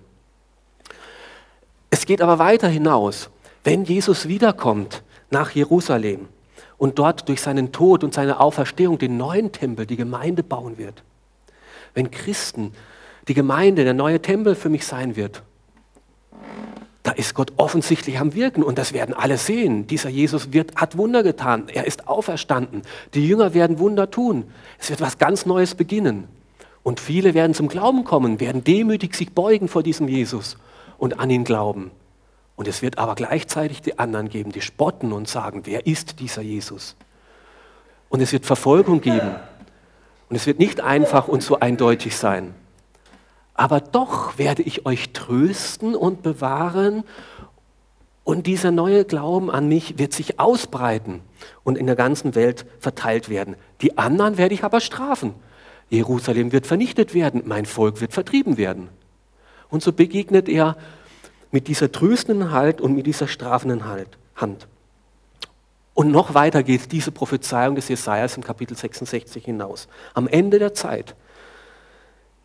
Es 1.90 2.06
geht 2.06 2.22
aber 2.22 2.40
weiter 2.40 2.68
hinaus. 2.68 3.30
Wenn 3.64 3.86
Jesus 3.86 4.28
wiederkommt 4.28 5.04
nach 5.32 5.52
Jerusalem, 5.52 6.28
und 6.84 7.00
dort 7.00 7.30
durch 7.30 7.42
seinen 7.42 7.72
Tod 7.72 8.04
und 8.04 8.14
seine 8.14 8.42
Auferstehung 8.42 8.98
den 8.98 9.16
neuen 9.16 9.54
Tempel, 9.54 9.86
die 9.86 9.96
Gemeinde 9.96 10.44
bauen 10.44 10.78
wird. 10.78 11.02
Wenn 11.94 12.12
Christen, 12.12 12.74
die 13.28 13.34
Gemeinde, 13.34 13.84
der 13.84 13.94
neue 13.94 14.22
Tempel 14.22 14.56
für 14.56 14.70
mich 14.70 14.86
sein 14.86 15.16
wird, 15.16 15.44
da 17.04 17.12
ist 17.12 17.34
Gott 17.34 17.52
offensichtlich 17.58 18.18
am 18.18 18.34
Wirken 18.34 18.64
und 18.64 18.78
das 18.78 18.94
werden 18.94 19.14
alle 19.14 19.38
sehen. 19.38 19.88
Dieser 19.88 20.10
Jesus 20.10 20.54
wird, 20.54 20.76
hat 20.78 20.98
Wunder 20.98 21.22
getan, 21.22 21.66
er 21.68 21.86
ist 21.86 22.08
auferstanden. 22.08 22.84
Die 23.14 23.28
Jünger 23.28 23.54
werden 23.54 23.78
Wunder 23.78 24.10
tun. 24.10 24.46
Es 24.80 24.90
wird 24.90 25.02
was 25.02 25.18
ganz 25.18 25.46
Neues 25.46 25.76
beginnen. 25.76 26.30
Und 26.82 27.02
viele 27.02 27.34
werden 27.34 27.54
zum 27.54 27.68
Glauben 27.68 28.06
kommen, 28.06 28.40
werden 28.40 28.64
demütig 28.64 29.16
sich 29.16 29.34
beugen 29.34 29.68
vor 29.68 29.84
diesem 29.84 30.08
Jesus 30.08 30.58
und 30.98 31.20
an 31.20 31.30
ihn 31.30 31.44
glauben. 31.44 31.92
Und 32.56 32.68
es 32.68 32.82
wird 32.82 32.98
aber 32.98 33.16
gleichzeitig 33.16 33.82
die 33.82 34.00
anderen 34.00 34.30
geben, 34.30 34.52
die 34.52 34.62
spotten 34.62 35.12
und 35.12 35.28
sagen, 35.28 35.62
wer 35.66 35.86
ist 35.86 36.20
dieser 36.20 36.42
Jesus? 36.42 36.96
Und 38.10 38.22
es 38.22 38.32
wird 38.32 38.46
Verfolgung 38.46 39.02
geben. 39.02 39.36
Und 40.34 40.38
es 40.38 40.48
wird 40.48 40.58
nicht 40.58 40.82
einfach 40.82 41.28
und 41.28 41.44
so 41.44 41.60
eindeutig 41.60 42.18
sein. 42.18 42.56
Aber 43.54 43.80
doch 43.80 44.40
werde 44.40 44.64
ich 44.64 44.84
euch 44.88 45.14
trösten 45.14 45.94
und 45.94 46.24
bewahren. 46.24 47.04
Und 48.24 48.48
dieser 48.48 48.72
neue 48.72 49.06
Glauben 49.06 49.52
an 49.52 49.68
mich 49.68 50.00
wird 50.00 50.12
sich 50.12 50.40
ausbreiten 50.40 51.22
und 51.64 51.78
in 51.78 51.86
der 51.86 51.96
ganzen 51.96 52.34
Welt 52.34 52.66
verteilt 52.80 53.30
werden. 53.30 53.58
Die 53.82 54.00
anderen 54.00 54.40
werde 54.40 54.56
ich 54.56 54.64
aber 54.64 54.82
strafen. 54.82 55.36
Jerusalem 55.92 56.52
wird 56.52 56.66
vernichtet 56.66 57.14
werden, 57.14 57.44
mein 57.46 57.68
Volk 57.68 58.02
wird 58.02 58.14
vertrieben 58.14 58.58
werden. 58.58 58.90
Und 59.70 59.84
so 59.84 59.94
begegnet 59.94 60.50
er 60.50 60.78
mit 61.52 61.68
dieser 61.68 61.92
tröstenden 61.92 62.50
Halt 62.50 62.82
und 62.82 62.96
mit 62.96 63.06
dieser 63.06 63.28
strafenden 63.28 63.86
halt, 63.86 64.18
Hand. 64.36 64.68
Und 65.94 66.12
noch 66.12 66.34
weiter 66.34 66.64
geht 66.64 66.92
diese 66.92 67.12
Prophezeiung 67.12 67.76
des 67.76 67.88
Jesajas 67.88 68.36
im 68.36 68.44
Kapitel 68.44 68.76
66 68.76 69.46
hinaus. 69.46 69.88
Am 70.14 70.28
Ende 70.28 70.58
der 70.60 70.74
Zeit 70.74 71.16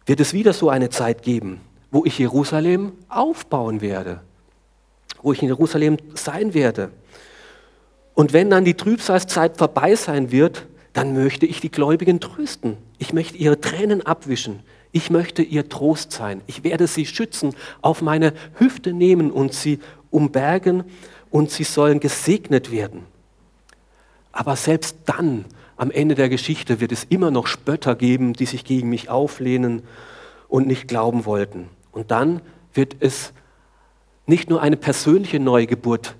wird 0.05 0.21
es 0.21 0.33
wieder 0.33 0.53
so 0.53 0.69
eine 0.69 0.91
Zeit 0.91 1.23
geben, 1.23 1.61
wo 1.91 2.05
ich 2.05 2.19
Jerusalem 2.19 2.93
aufbauen 3.09 3.81
werde, 3.81 4.21
wo 5.23 5.33
ich 5.33 5.43
in 5.43 5.49
Jerusalem 5.49 5.97
sein 6.15 6.53
werde. 6.53 6.91
Und 8.15 8.33
wenn 8.33 8.51
dann 8.51 8.65
die 8.65 8.75
Trübsalzeit 8.75 9.57
vorbei 9.57 9.95
sein 9.95 10.31
wird, 10.31 10.67
dann 10.93 11.15
möchte 11.15 11.47
ich 11.47 11.61
die 11.61 11.71
Gläubigen 11.71 12.21
trösten. 12.21 12.77
Ich 12.99 13.13
möchte 13.13 13.39
ihre 13.39 13.61
Tränen 13.61 14.05
abwischen. 14.05 14.61
Ich 14.93 15.11
möchte 15.11 15.43
ihr 15.43 15.69
Trost 15.69 16.13
sein. 16.13 16.43
Ich 16.47 16.65
werde 16.65 16.87
sie 16.87 17.07
schützen, 17.07 17.55
auf 17.83 18.03
meine 18.03 18.33
Hüfte 18.59 18.93
nehmen 18.93 19.31
und 19.31 19.53
sie 19.55 19.79
umbergen 20.11 20.85
und 21.31 21.51
sie 21.51 21.65
sollen 21.65 22.01
gesegnet 22.01 22.73
werden. 22.73 23.05
Aber 24.39 24.55
selbst 24.55 24.99
dann, 25.05 25.47
am 25.77 25.91
Ende 25.91 26.15
der 26.15 26.29
Geschichte, 26.29 26.79
wird 26.79 26.93
es 26.93 27.03
immer 27.03 27.33
noch 27.33 27.49
Spötter 27.49 27.97
geben, 27.97 28.35
die 28.35 28.47
sich 28.47 28.65
gegen 28.65 28.89
mich 28.89 29.11
auflehnen 29.11 29.83
und 30.47 30.69
nicht 30.69 30.87
glauben 30.87 31.25
wollten. 31.25 31.69
Und 31.91 32.13
dann 32.13 32.41
wird 32.73 32.95
es 33.01 33.33
nicht 34.27 34.49
nur 34.49 34.63
eine 34.63 34.77
persönliche 34.77 35.41
Neugeburt 35.41 36.15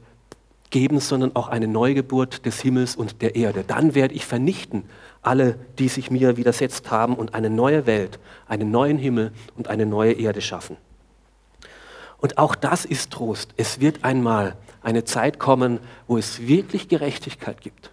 geben, 0.71 0.99
sondern 0.99 1.37
auch 1.37 1.47
eine 1.47 1.69
Neugeburt 1.69 2.45
des 2.45 2.61
Himmels 2.61 2.97
und 2.97 3.23
der 3.23 3.37
Erde. 3.37 3.63
Dann 3.65 3.95
werde 3.95 4.15
ich 4.15 4.27
vernichten 4.27 4.83
alle, 5.23 5.57
die 5.79 5.87
sich 5.87 6.11
mir 6.11 6.37
widersetzt 6.37 6.91
haben 6.91 7.15
und 7.15 7.35
eine 7.35 7.51
neue 7.51 7.87
Welt, 7.87 8.19
einen 8.49 8.73
neuen 8.73 8.99
Himmel 8.99 9.31
und 9.57 9.69
eine 9.69 9.87
neue 9.87 10.15
Erde 10.15 10.41
schaffen. 10.41 10.77
Und 12.17 12.37
auch 12.37 12.57
das 12.57 12.85
ist 12.85 13.13
Trost. 13.13 13.55
Es 13.57 13.79
wird 13.79 14.03
einmal 14.03 14.57
eine 14.83 15.05
Zeit 15.05 15.39
kommen, 15.39 15.79
wo 16.09 16.19
es 16.19 16.49
wirklich 16.49 16.89
Gerechtigkeit 16.89 17.61
gibt. 17.61 17.93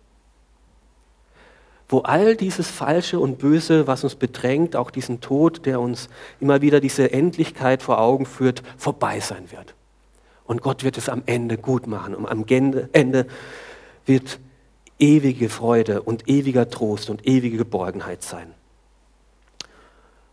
Wo 1.88 2.00
all 2.00 2.36
dieses 2.36 2.68
Falsche 2.68 3.20
und 3.20 3.38
Böse, 3.38 3.86
was 3.86 4.04
uns 4.04 4.16
bedrängt, 4.16 4.76
auch 4.76 4.90
diesen 4.90 5.22
Tod, 5.22 5.66
der 5.66 5.80
uns 5.80 6.10
immer 6.40 6.62
wieder 6.62 6.80
diese 6.80 7.12
Endlichkeit 7.12 7.84
vor 7.84 8.00
Augen 8.00 8.26
führt, 8.26 8.64
vorbei 8.78 9.20
sein 9.20 9.52
wird. 9.52 9.76
Und 10.46 10.62
Gott 10.62 10.84
wird 10.84 10.98
es 10.98 11.10
am 11.10 11.24
Ende 11.26 11.58
gut 11.58 11.88
machen. 11.88 12.16
Und 12.16 12.28
am 12.28 12.46
Ende 12.48 13.28
wird 14.06 14.40
ewige 15.00 15.50
Freude 15.50 16.02
und 16.02 16.28
ewiger 16.28 16.70
Trost 16.70 17.10
und 17.10 17.28
ewige 17.28 17.58
Geborgenheit 17.58 18.24
sein. 18.24 18.54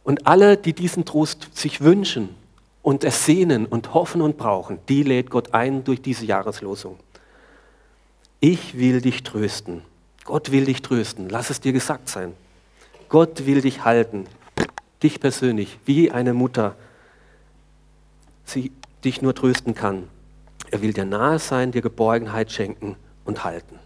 Und 0.04 0.26
alle, 0.26 0.56
die 0.56 0.72
diesen 0.72 1.04
Trost 1.04 1.56
sich 1.56 1.80
wünschen 1.80 2.30
und 2.82 3.04
ersehnen 3.04 3.66
und 3.66 3.94
hoffen 3.94 4.20
und 4.20 4.36
brauchen, 4.36 4.78
die 4.88 5.02
lädt 5.02 5.30
Gott 5.30 5.54
ein 5.54 5.84
durch 5.84 6.02
diese 6.02 6.24
Jahreslosung. 6.24 6.98
Ich 8.40 8.76
will 8.76 9.00
dich 9.00 9.22
trösten. 9.22 9.82
Gott 10.24 10.52
will 10.52 10.64
dich 10.64 10.82
trösten. 10.82 11.28
Lass 11.28 11.50
es 11.50 11.60
dir 11.60 11.72
gesagt 11.72 12.08
sein. 12.08 12.32
Gott 13.08 13.46
will 13.46 13.60
dich 13.60 13.84
halten. 13.84 14.26
Dich 15.02 15.20
persönlich, 15.20 15.78
wie 15.84 16.10
eine 16.10 16.32
Mutter 16.32 16.76
sie 18.44 18.72
dich 19.04 19.20
nur 19.20 19.34
trösten 19.34 19.74
kann. 19.74 20.08
Er 20.70 20.80
will 20.80 20.92
dir 20.92 21.04
nahe 21.04 21.38
sein, 21.38 21.72
dir 21.72 21.82
Geborgenheit 21.82 22.52
schenken 22.52 22.96
und 23.24 23.44
halten. 23.44 23.78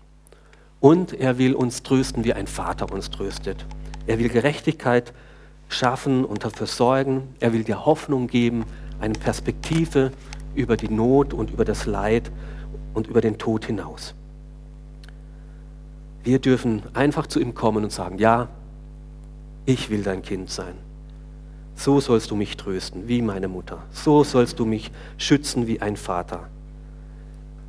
Und 0.80 1.14
er 1.14 1.38
will 1.38 1.54
uns 1.54 1.82
trösten, 1.82 2.24
wie 2.24 2.34
ein 2.34 2.46
Vater 2.46 2.92
uns 2.92 3.10
tröstet. 3.10 3.64
Er 4.06 4.18
will 4.18 4.28
Gerechtigkeit 4.28 5.12
schaffen 5.68 6.24
und 6.24 6.44
dafür 6.44 6.66
sorgen. 6.66 7.34
Er 7.40 7.52
will 7.52 7.64
dir 7.64 7.86
Hoffnung 7.86 8.28
geben, 8.28 8.64
eine 9.00 9.14
Perspektive 9.14 10.12
über 10.54 10.76
die 10.76 10.88
Not 10.88 11.34
und 11.34 11.50
über 11.50 11.64
das 11.64 11.86
Leid 11.86 12.30
und 12.94 13.06
über 13.06 13.20
den 13.20 13.38
Tod 13.38 13.64
hinaus. 13.64 14.14
Wir 16.26 16.40
dürfen 16.40 16.82
einfach 16.92 17.28
zu 17.28 17.38
ihm 17.38 17.54
kommen 17.54 17.84
und 17.84 17.92
sagen, 17.92 18.18
ja, 18.18 18.48
ich 19.64 19.90
will 19.90 20.02
dein 20.02 20.22
Kind 20.22 20.50
sein. 20.50 20.74
So 21.76 22.00
sollst 22.00 22.32
du 22.32 22.34
mich 22.34 22.56
trösten 22.56 23.06
wie 23.06 23.22
meine 23.22 23.46
Mutter. 23.46 23.84
So 23.92 24.24
sollst 24.24 24.58
du 24.58 24.64
mich 24.64 24.90
schützen 25.18 25.68
wie 25.68 25.80
ein 25.80 25.96
Vater. 25.96 26.48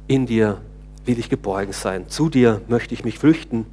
In 0.07 0.25
dir 0.25 0.59
will 1.05 1.19
ich 1.19 1.29
geborgen 1.29 1.71
sein. 1.71 2.09
Zu 2.09 2.29
dir 2.29 2.61
möchte 2.67 2.95
ich 2.95 3.05
mich 3.05 3.19
flüchten. 3.19 3.67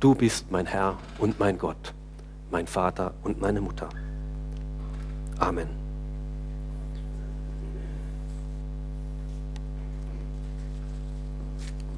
Du 0.00 0.16
bist 0.16 0.50
mein 0.50 0.66
Herr 0.66 0.98
und 1.18 1.38
mein 1.38 1.56
Gott, 1.56 1.94
mein 2.50 2.66
Vater 2.66 3.14
und 3.22 3.40
meine 3.40 3.60
Mutter. 3.60 3.88
Amen. 5.38 5.77